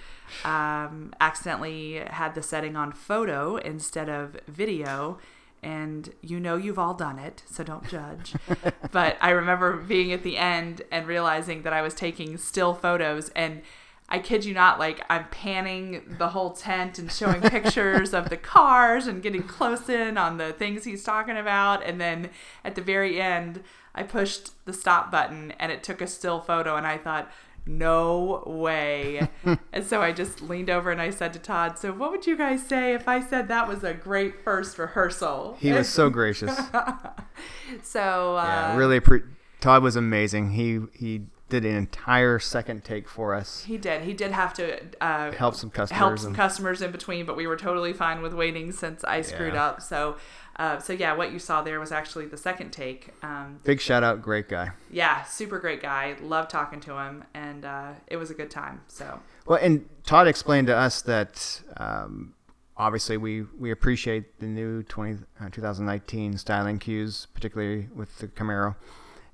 um, 0.45 1.13
accidentally 1.19 1.95
had 2.07 2.35
the 2.35 2.41
setting 2.41 2.77
on 2.77 2.93
photo 2.93 3.57
instead 3.57 4.07
of 4.07 4.37
video. 4.47 5.17
And 5.61 6.13
you 6.21 6.39
know 6.39 6.55
you've 6.55 6.79
all 6.79 6.93
done 6.93 7.19
it, 7.19 7.43
so 7.45 7.61
don't 7.61 7.85
judge. 7.85 8.33
but 8.93 9.17
I 9.19 9.31
remember 9.31 9.75
being 9.75 10.13
at 10.13 10.23
the 10.23 10.37
end 10.37 10.83
and 10.89 11.05
realizing 11.05 11.63
that 11.63 11.73
I 11.73 11.81
was 11.81 11.93
taking 11.93 12.37
still 12.37 12.73
photos 12.73 13.27
and 13.35 13.61
I 14.07 14.19
kid 14.19 14.45
you 14.45 14.53
not, 14.53 14.77
like 14.77 15.03
I'm 15.09 15.25
panning 15.29 16.15
the 16.19 16.29
whole 16.29 16.51
tent 16.51 16.99
and 16.99 17.11
showing 17.11 17.41
pictures 17.41 18.13
of 18.13 18.29
the 18.29 18.37
cars 18.37 19.07
and 19.07 19.23
getting 19.23 19.43
close 19.43 19.89
in 19.89 20.17
on 20.17 20.37
the 20.37 20.53
things 20.53 20.83
he's 20.83 21.03
talking 21.03 21.37
about. 21.37 21.83
And 21.83 21.99
then 21.99 22.29
at 22.63 22.75
the 22.75 22.81
very 22.81 23.19
end, 23.19 23.63
I 23.95 24.03
pushed 24.03 24.51
the 24.65 24.73
stop 24.73 25.11
button 25.11 25.53
and 25.59 25.71
it 25.71 25.81
took 25.81 26.01
a 26.01 26.07
still 26.07 26.39
photo. 26.39 26.75
And 26.75 26.85
I 26.85 26.97
thought, 26.97 27.31
no 27.65 28.43
way. 28.45 29.27
and 29.73 29.85
so 29.85 30.01
I 30.01 30.11
just 30.11 30.41
leaned 30.41 30.69
over 30.69 30.91
and 30.91 31.01
I 31.01 31.09
said 31.09 31.33
to 31.33 31.39
Todd, 31.39 31.79
So, 31.79 31.91
what 31.91 32.11
would 32.11 32.27
you 32.27 32.37
guys 32.37 32.65
say 32.65 32.93
if 32.93 33.07
I 33.07 33.19
said 33.21 33.47
that 33.47 33.67
was 33.67 33.83
a 33.83 33.93
great 33.93 34.43
first 34.43 34.77
rehearsal? 34.77 35.57
He 35.59 35.71
was 35.71 35.89
so 35.89 36.11
gracious. 36.11 36.55
so, 37.81 38.37
uh, 38.37 38.43
Yeah, 38.43 38.77
really. 38.77 38.99
Pre- 38.99 39.23
Todd 39.61 39.81
was 39.81 39.95
amazing. 39.95 40.51
He 40.51 40.81
he 40.93 41.23
did 41.47 41.63
an 41.63 41.75
entire 41.75 42.39
second 42.39 42.83
take 42.83 43.07
for 43.07 43.35
us. 43.35 43.63
He 43.65 43.77
did. 43.77 44.01
He 44.01 44.13
did 44.13 44.31
have 44.31 44.53
to 44.55 44.81
uh, 44.99 45.31
Help 45.31 45.55
some 45.55 45.69
customers. 45.69 45.97
help 45.99 46.17
some 46.17 46.27
and- 46.29 46.35
customers 46.35 46.81
in 46.81 46.91
between, 46.91 47.25
but 47.25 47.37
we 47.37 47.45
were 47.45 47.55
totally 47.55 47.93
fine 47.93 48.21
with 48.23 48.33
waiting 48.33 48.71
since 48.71 49.03
I 49.03 49.21
screwed 49.21 49.53
Yeah. 49.53 49.65
up. 49.65 49.81
So, 49.81 50.17
uh, 50.57 50.79
so 50.79 50.93
yeah, 50.93 51.13
what 51.13 51.31
you 51.31 51.37
saw 51.39 51.61
there 51.61 51.79
was 51.79 51.91
actually 51.91 52.25
the 52.25 52.37
second 52.37 52.71
take. 52.71 53.09
Um, 53.23 53.59
Big 53.63 53.79
shout 53.79 54.03
out, 54.03 54.21
great 54.23 54.49
guy. 54.49 54.71
yeah, 54.89 55.21
super 55.23 55.59
great 55.59 55.81
guy. 55.83 56.15
Love 56.21 56.47
talking 56.47 56.79
to 56.81 56.97
him, 56.97 57.23
and 57.35 57.63
uh, 57.63 57.91
it 58.07 58.17
was 58.17 58.31
a 58.31 58.33
good 58.33 58.49
time. 58.49 58.81
So, 58.87 59.19
Well, 59.45 59.59
and 59.61 59.87
Todd 60.03 60.27
explained 60.27 60.65
to 60.67 60.75
us 60.75 61.03
that 61.03 61.61
um, 61.77 62.33
obviously 62.75 63.17
we, 63.17 63.43
we 63.59 63.69
appreciate 63.69 64.39
the 64.39 64.47
new 64.47 64.81
20, 64.81 65.19
uh, 65.39 65.49
2019 65.51 66.37
styling 66.39 66.79
cues, 66.79 67.27
particularly 67.35 67.87
with 67.93 68.17
the 68.17 68.27
Camaro. 68.29 68.75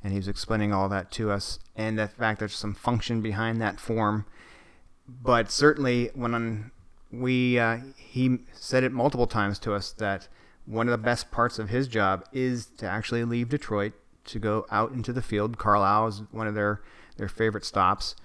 And 0.04 0.12
he 0.14 0.18
was 0.18 0.28
explaining 0.28 0.74
all 0.74 0.90
that 0.90 1.12
to 1.12 1.30
us, 1.30 1.60
and 1.76 1.98
the 1.98 2.08
fact 2.08 2.40
there's 2.40 2.56
some 2.56 2.74
function 2.74 3.22
behind 3.22 3.62
that 3.62 3.80
form. 3.80 4.26
But 5.08 5.52
certainly, 5.52 6.10
when 6.16 6.72
we 7.12 7.60
uh, 7.60 7.78
he 7.98 8.40
said 8.54 8.84
it 8.84 8.92
multiple 8.92 9.28
times 9.28 9.60
to 9.60 9.74
us 9.74 9.92
that 9.94 10.28
one 10.66 10.88
of 10.88 10.92
the 10.92 10.98
best 10.98 11.30
parts 11.30 11.60
of 11.60 11.70
his 11.70 11.88
job 11.88 12.26
is 12.32 12.68
to 12.78 12.88
actually 12.88 13.24
leave 13.26 13.50
Detroit 13.50 13.94
to 14.26 14.40
go 14.40 14.66
out 14.72 14.92
into 14.92 15.14
the 15.14 15.22
field. 15.22 15.58
Carlisle 15.58 16.08
is 16.08 16.22
one 16.32 16.48
of 16.48 16.56
their 16.56 16.82
their 17.18 17.30
favorite 17.30 17.66
stops. 17.66 18.16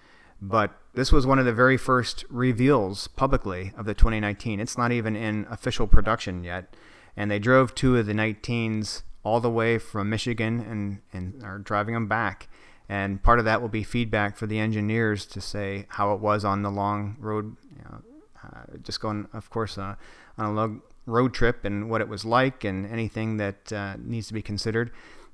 But 0.40 0.78
this 0.94 1.12
was 1.12 1.26
one 1.26 1.38
of 1.38 1.46
the 1.46 1.52
very 1.52 1.76
first 1.76 2.24
reveals 2.28 3.08
publicly 3.08 3.72
of 3.76 3.86
the 3.86 3.94
2019. 3.94 4.60
It's 4.60 4.76
not 4.76 4.92
even 4.92 5.16
in 5.16 5.46
official 5.50 5.86
production 5.86 6.44
yet. 6.44 6.74
And 7.16 7.30
they 7.30 7.38
drove 7.38 7.74
two 7.74 7.96
of 7.96 8.06
the 8.06 8.12
19s 8.12 9.02
all 9.26 9.40
the 9.40 9.50
way 9.50 9.76
from 9.76 10.08
Michigan 10.08 10.60
and, 10.60 11.00
and 11.12 11.42
are 11.42 11.58
driving 11.58 11.94
them 11.94 12.06
back. 12.06 12.48
And 12.88 13.20
part 13.20 13.40
of 13.40 13.44
that 13.44 13.60
will 13.60 13.68
be 13.68 13.82
feedback 13.82 14.36
for 14.36 14.46
the 14.46 14.60
engineers 14.60 15.26
to 15.26 15.40
say 15.40 15.86
how 15.88 16.14
it 16.14 16.20
was 16.20 16.44
on 16.44 16.62
the 16.62 16.70
long 16.70 17.16
road, 17.18 17.56
you 17.76 17.82
know, 17.82 18.02
uh, 18.44 18.76
just 18.84 19.00
going, 19.00 19.26
of 19.32 19.50
course, 19.50 19.78
uh, 19.78 19.96
on 20.38 20.46
a 20.46 20.52
long 20.52 20.82
road 21.06 21.34
trip 21.34 21.64
and 21.64 21.90
what 21.90 22.00
it 22.00 22.08
was 22.08 22.24
like 22.24 22.62
and 22.62 22.86
anything 22.86 23.36
that 23.38 23.72
uh, 23.72 23.96
needs 23.98 24.28
to 24.28 24.34
be 24.34 24.42
considered. 24.42 24.92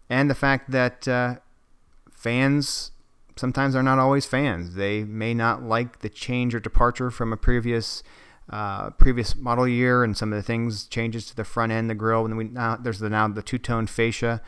And 0.09 0.31
the 0.31 0.35
fact 0.35 0.71
that 0.71 1.07
uh, 1.07 1.37
fans 2.11 2.93
sometimes 3.37 3.77
are 3.77 3.83
not 3.83 3.99
always 3.99 4.25
fans. 4.25 4.75
They 4.75 5.05
may 5.05 5.35
not 5.35 5.63
like 5.63 5.99
the 5.99 6.09
change 6.09 6.55
or 6.55 6.61
departure 6.61 7.11
from 7.11 7.31
a 7.31 7.37
previous 7.37 8.03
uh, 8.51 8.91
previous 8.91 9.37
model 9.37 9.67
year 9.67 10.05
and 10.05 10.17
some 10.17 10.33
of 10.33 10.37
the 10.37 10.43
things 10.43 10.87
changes 10.87 11.27
to 11.27 11.37
the 11.37 11.45
front 11.45 11.73
end, 11.73 11.89
the 11.89 11.95
grill, 11.95 12.25
and 12.25 12.37
we 12.37 12.45
now 12.45 12.77
there's 12.77 12.99
the 12.99 13.11
now 13.11 13.29
the 13.29 13.43
two 13.43 13.59
tone 13.59 13.87
fascia 13.87 14.41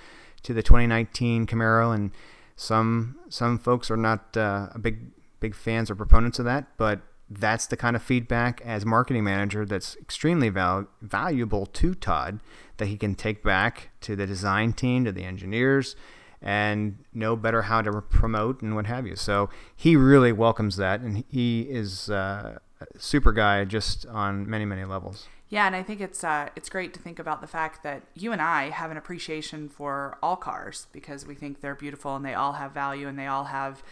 to 0.42 0.52
the 0.52 0.62
2019 0.62 1.46
Camaro, 1.46 1.94
and 1.94 2.10
some 2.56 3.18
some 3.28 3.58
folks 3.58 3.90
are 3.90 3.96
not 3.96 4.36
uh, 4.36 4.68
big 4.80 5.10
big 5.40 5.54
fans 5.54 5.90
or 5.90 5.94
proponents 5.94 6.38
of 6.38 6.44
that, 6.44 6.76
but 6.76 7.00
that's 7.30 7.66
the 7.66 7.76
kind 7.76 7.96
of 7.96 8.02
feedback 8.02 8.60
as 8.64 8.84
marketing 8.84 9.24
manager 9.24 9.64
that's 9.64 9.96
extremely 9.96 10.48
val- 10.48 10.86
valuable 11.00 11.66
to 11.66 11.94
Todd 11.94 12.40
that 12.76 12.86
he 12.86 12.96
can 12.96 13.14
take 13.14 13.42
back 13.42 13.90
to 14.02 14.14
the 14.14 14.26
design 14.26 14.72
team, 14.72 15.04
to 15.04 15.12
the 15.12 15.24
engineers, 15.24 15.96
and 16.42 16.98
know 17.14 17.34
better 17.34 17.62
how 17.62 17.80
to 17.80 18.02
promote 18.02 18.60
and 18.60 18.74
what 18.74 18.86
have 18.86 19.06
you. 19.06 19.16
So 19.16 19.48
he 19.74 19.96
really 19.96 20.32
welcomes 20.32 20.76
that, 20.76 21.00
and 21.00 21.24
he 21.28 21.62
is 21.62 22.10
uh, 22.10 22.58
super 22.98 23.32
guy 23.32 23.64
just 23.64 24.06
on 24.06 24.48
many 24.48 24.64
many 24.64 24.84
levels. 24.84 25.26
Yeah, 25.48 25.66
and 25.66 25.76
I 25.76 25.82
think 25.82 26.00
it's 26.00 26.24
uh, 26.24 26.48
it's 26.56 26.68
great 26.68 26.94
to 26.94 27.00
think 27.00 27.18
about 27.18 27.40
the 27.40 27.46
fact 27.46 27.82
that 27.82 28.02
you 28.14 28.32
and 28.32 28.42
I 28.42 28.70
have 28.70 28.90
an 28.90 28.96
appreciation 28.96 29.68
for 29.68 30.18
all 30.22 30.36
cars 30.36 30.86
because 30.92 31.26
we 31.26 31.34
think 31.34 31.60
they're 31.60 31.74
beautiful 31.74 32.16
and 32.16 32.24
they 32.24 32.34
all 32.34 32.54
have 32.54 32.72
value 32.72 33.06
and 33.06 33.18
they 33.18 33.26
all 33.26 33.44
have 33.44 33.82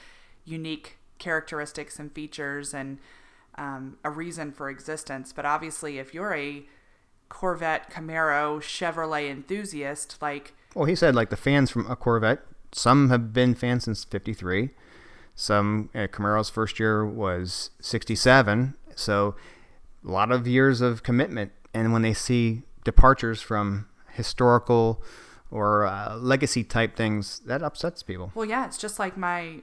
unique 0.45 0.97
characteristics 1.19 1.99
and 1.99 2.13
features 2.13 2.75
and 2.75 2.99
um, 3.57 3.99
a 4.03 4.11
reason 4.11 4.51
for 4.51 4.71
existence. 4.71 5.33
But 5.33 5.45
obviously, 5.45 5.99
if 5.99 6.15
you're 6.15 6.35
a 6.35 6.65
Corvette, 7.29 7.91
Camaro, 7.91 8.61
Chevrolet 8.61 9.31
enthusiast, 9.31 10.21
like 10.21 10.55
well, 10.75 10.87
he 10.87 10.95
said 10.95 11.15
like 11.15 11.31
the 11.31 11.37
fans 11.37 11.71
from 11.71 11.91
a 11.91 11.97
Corvette. 11.97 12.41
Some 12.73 13.11
have 13.11 13.33
been 13.33 13.55
fans 13.55 13.85
since 13.85 14.05
'53. 14.05 14.71
Some 15.35 15.91
uh, 15.95 16.09
Camaro's 16.09 16.51
first 16.51 16.81
year 16.81 17.07
was 17.07 17.71
'67, 17.81 18.75
so 18.99 19.35
a 20.07 20.11
lot 20.11 20.33
of 20.33 20.47
years 20.47 20.81
of 20.81 21.03
commitment. 21.03 21.53
And 21.75 21.93
when 21.93 22.03
they 22.03 22.15
see 22.15 22.63
departures 22.85 23.41
from 23.41 23.89
historical 24.11 25.03
or 25.51 25.87
uh, 25.87 26.17
legacy 26.17 26.65
type 26.65 26.97
things, 26.97 27.41
that 27.41 27.63
upsets 27.63 28.03
people. 28.03 28.33
Well, 28.35 28.45
yeah, 28.45 28.67
it's 28.67 28.79
just 28.79 28.99
like 28.99 29.17
my 29.17 29.61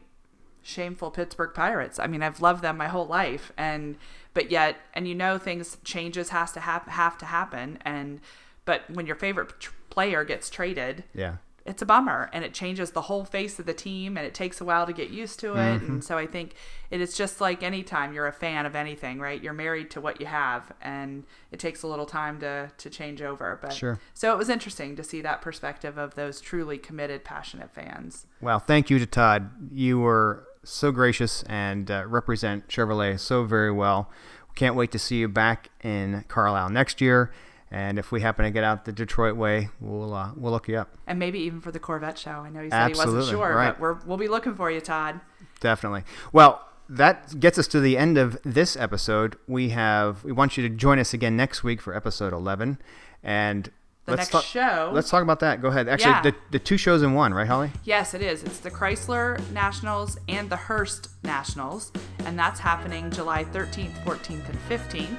shameful 0.61 1.11
Pittsburgh 1.11 1.53
Pirates. 1.53 1.99
I 1.99 2.07
mean, 2.07 2.21
I've 2.21 2.41
loved 2.41 2.63
them 2.63 2.77
my 2.77 2.87
whole 2.87 3.07
life, 3.07 3.51
and 3.57 3.97
but 4.33 4.51
yet, 4.51 4.77
and 4.93 5.07
you 5.07 5.15
know, 5.15 5.37
things 5.37 5.77
changes 5.83 6.29
has 6.29 6.51
to 6.53 6.59
have 6.59 6.83
have 6.83 7.17
to 7.19 7.25
happen, 7.25 7.79
and 7.81 8.21
but 8.65 8.89
when 8.89 9.07
your 9.07 9.15
favorite 9.15 9.51
player 9.89 10.23
gets 10.23 10.49
traded, 10.49 11.03
yeah, 11.13 11.37
it's 11.69 11.81
a 11.81 11.85
bummer, 11.85 12.29
and 12.33 12.43
it 12.43 12.53
changes 12.53 12.91
the 12.91 13.03
whole 13.03 13.23
face 13.23 13.59
of 13.59 13.65
the 13.65 13.73
team, 13.73 14.17
and 14.17 14.25
it 14.25 14.33
takes 14.33 14.59
a 14.59 14.65
while 14.65 14.85
to 14.87 14.91
get 14.93 15.09
used 15.11 15.39
to 15.41 15.51
it, 15.53 15.55
Mm-hmm. 15.81 15.85
and 15.91 16.03
so 16.03 16.17
I 16.17 16.25
think 16.25 16.55
it 16.89 16.99
is 16.99 17.15
just 17.15 17.39
like 17.39 17.61
anytime 17.63 18.11
you're 18.13 18.27
a 18.27 18.33
fan 18.33 18.65
of 18.65 18.75
anything, 18.75 19.19
right? 19.19 19.41
You're 19.41 19.53
married 19.53 19.91
to 19.91 20.01
what 20.01 20.19
you 20.19 20.25
have, 20.25 20.71
and 20.81 21.23
it 21.51 21.59
takes 21.59 21.83
a 21.83 21.87
little 21.87 22.05
time 22.07 22.39
to 22.39 22.71
to 22.77 22.89
change 22.89 23.21
over. 23.21 23.57
But 23.61 23.71
Sure. 23.73 23.99
so 24.13 24.33
it 24.33 24.37
was 24.37 24.49
interesting 24.49 24.95
to 24.95 25.03
see 25.03 25.21
that 25.21 25.41
perspective 25.41 25.97
of 25.97 26.15
those 26.15 26.41
truly 26.41 26.77
committed, 26.77 27.23
passionate 27.23 27.71
fans. 27.71 28.25
Well, 28.41 28.59
thank 28.59 28.89
you 28.89 28.99
to 28.99 29.05
Todd. 29.05 29.51
You 29.71 29.99
were 29.99 30.45
so 30.63 30.91
gracious 30.91 31.43
and 31.43 31.89
uh, 31.89 32.03
represent 32.07 32.67
Chevrolet 32.67 33.19
so 33.19 33.43
very 33.45 33.71
well. 33.71 34.09
Can't 34.55 34.75
wait 34.75 34.91
to 34.91 34.99
see 34.99 35.17
you 35.19 35.27
back 35.29 35.69
in 35.83 36.25
Carlisle 36.27 36.69
next 36.71 36.99
year. 36.99 37.31
And 37.71 37.99
if 37.99 38.11
we 38.11 38.21
happen 38.21 38.45
to 38.45 38.51
get 38.51 38.63
out 38.63 38.85
the 38.85 38.91
Detroit 38.91 39.35
way, 39.35 39.69
we'll 39.79 40.13
uh, 40.13 40.31
we'll 40.35 40.51
look 40.51 40.67
you 40.67 40.77
up. 40.77 40.97
and 41.05 41.19
maybe 41.19 41.39
even 41.39 41.61
for 41.61 41.71
the 41.71 41.79
Corvette 41.79 42.17
show. 42.17 42.31
I 42.31 42.49
know 42.49 42.63
he 42.63 42.69
said 42.71 42.87
he 42.91 42.97
wasn't 42.97 43.25
sure, 43.25 43.55
right. 43.55 43.71
but 43.71 43.79
we're, 43.79 43.93
we'll 44.05 44.17
be 44.17 44.27
looking 44.27 44.55
for 44.55 44.71
you, 44.71 44.81
Todd. 44.81 45.21
Definitely. 45.59 46.03
Well, 46.31 46.65
that 46.89 47.39
gets 47.39 47.59
us 47.59 47.67
to 47.67 47.79
the 47.79 47.95
end 47.95 48.17
of 48.17 48.39
this 48.43 48.75
episode. 48.75 49.37
We 49.47 49.69
have 49.69 50.23
we 50.23 50.31
want 50.31 50.57
you 50.57 50.67
to 50.67 50.73
join 50.75 50.97
us 50.97 51.13
again 51.13 51.37
next 51.37 51.63
week 51.63 51.79
for 51.81 51.95
episode 51.95 52.33
11 52.33 52.79
and 53.21 53.65
The 53.65 53.71
let's 54.07 54.19
next 54.21 54.29
talk, 54.31 54.43
show. 54.45 54.89
Let's 54.91 55.11
talk 55.11 55.21
about 55.21 55.39
that. 55.41 55.61
Go 55.61 55.67
ahead. 55.67 55.87
Actually, 55.87 56.11
Yeah. 56.13 56.21
the, 56.23 56.35
the 56.49 56.57
two 56.59 56.77
shows 56.77 57.03
in 57.03 57.13
one, 57.13 57.31
right, 57.35 57.47
Holly? 57.47 57.69
Yes, 57.83 58.15
it 58.15 58.23
is. 58.23 58.41
It's 58.43 58.57
the 58.59 58.71
Chrysler 58.71 59.39
Nationals 59.51 60.17
and 60.27 60.49
the 60.49 60.55
Hurst 60.55 61.09
Nationals, 61.23 61.91
and 62.25 62.39
that's 62.39 62.59
happening 62.59 63.11
July 63.11 63.43
13th, 63.43 64.03
14th, 64.03 64.49
and 64.49 64.57
15th. 64.67 65.17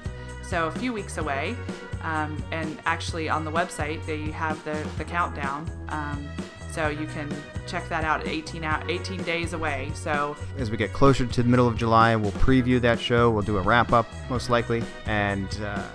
So 0.51 0.67
a 0.67 0.73
few 0.73 0.93
weeks 0.93 1.17
away. 1.17 1.55
Um, 2.03 2.43
and 2.51 2.77
actually, 2.85 3.29
on 3.29 3.45
the 3.45 3.53
website, 3.53 4.05
they 4.05 4.33
have 4.33 4.63
the, 4.65 4.85
the 4.99 5.05
countdown. 5.05 5.71
Um, 5.91 6.29
so 6.73 6.89
you 6.89 7.07
can 7.07 7.33
check 7.69 7.89
that 7.89 8.03
out 8.03 8.27
18 8.27 8.65
out 8.65 8.91
18 8.91 9.23
days 9.23 9.53
away. 9.53 9.93
So 9.95 10.37
As 10.59 10.69
we 10.69 10.77
get 10.77 10.93
closer 10.93 11.25
to 11.25 11.43
the 11.45 11.49
middle 11.49 11.69
of 11.69 11.77
July, 11.77 12.17
we'll 12.17 12.33
preview 12.33 12.81
that 12.81 12.99
show. 12.99 13.31
We'll 13.31 13.45
do 13.45 13.59
a 13.59 13.61
wrap 13.61 13.93
up, 13.93 14.09
most 14.29 14.51
likely. 14.51 14.83
And 15.07 15.57
uh, 15.63 15.87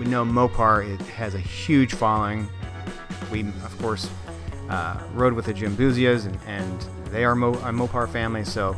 we 0.00 0.06
know 0.06 0.24
Mopar 0.24 0.92
it 0.92 1.00
has 1.06 1.36
a 1.36 1.40
huge 1.40 1.94
following. 1.94 2.48
We, 3.30 3.42
of 3.42 3.78
course, 3.78 4.10
uh, 4.68 5.00
rode 5.14 5.34
with 5.34 5.44
the 5.44 5.54
Jimbuzias, 5.54 6.26
and, 6.26 6.36
and 6.48 7.12
they 7.12 7.24
are 7.24 7.36
Mo- 7.36 7.54
a 7.54 7.70
Mopar 7.70 8.08
family. 8.08 8.44
So 8.44 8.76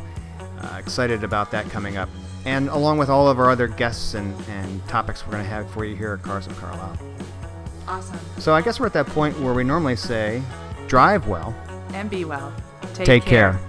uh, 0.61 0.77
excited 0.79 1.25
about 1.25 1.51
that 1.53 1.71
coming 1.71 1.97
up. 1.97 2.11
And 2.49 2.71
along 2.71 2.97
with 2.97 3.11
all 3.11 3.29
of 3.29 3.39
our 3.39 3.51
other 3.51 3.69
guests 3.69 4.15
and, 4.15 4.35
and 4.49 4.89
topics 4.89 5.27
we're 5.27 5.33
going 5.33 5.45
to 5.45 5.51
have 5.51 5.71
for 5.71 5.85
you 5.85 5.95
here 5.95 6.15
at 6.15 6.23
Cars 6.23 6.47
of 6.47 6.57
Carlisle. 6.57 6.99
awesome. 7.87 8.19
So 8.39 8.55
I 8.55 8.63
guess 8.63 8.81
we're 8.81 8.87
at 8.87 8.95
that 8.95 9.07
point 9.09 9.39
where 9.39 9.53
we 9.53 9.65
normally 9.65 9.97
say, 9.97 10.43
drive 10.87 11.29
well. 11.29 11.55
And 11.93 12.09
be 12.09 12.25
well. 12.25 12.51
Take, 12.95 13.05
Take 13.05 13.25
care. 13.27 13.61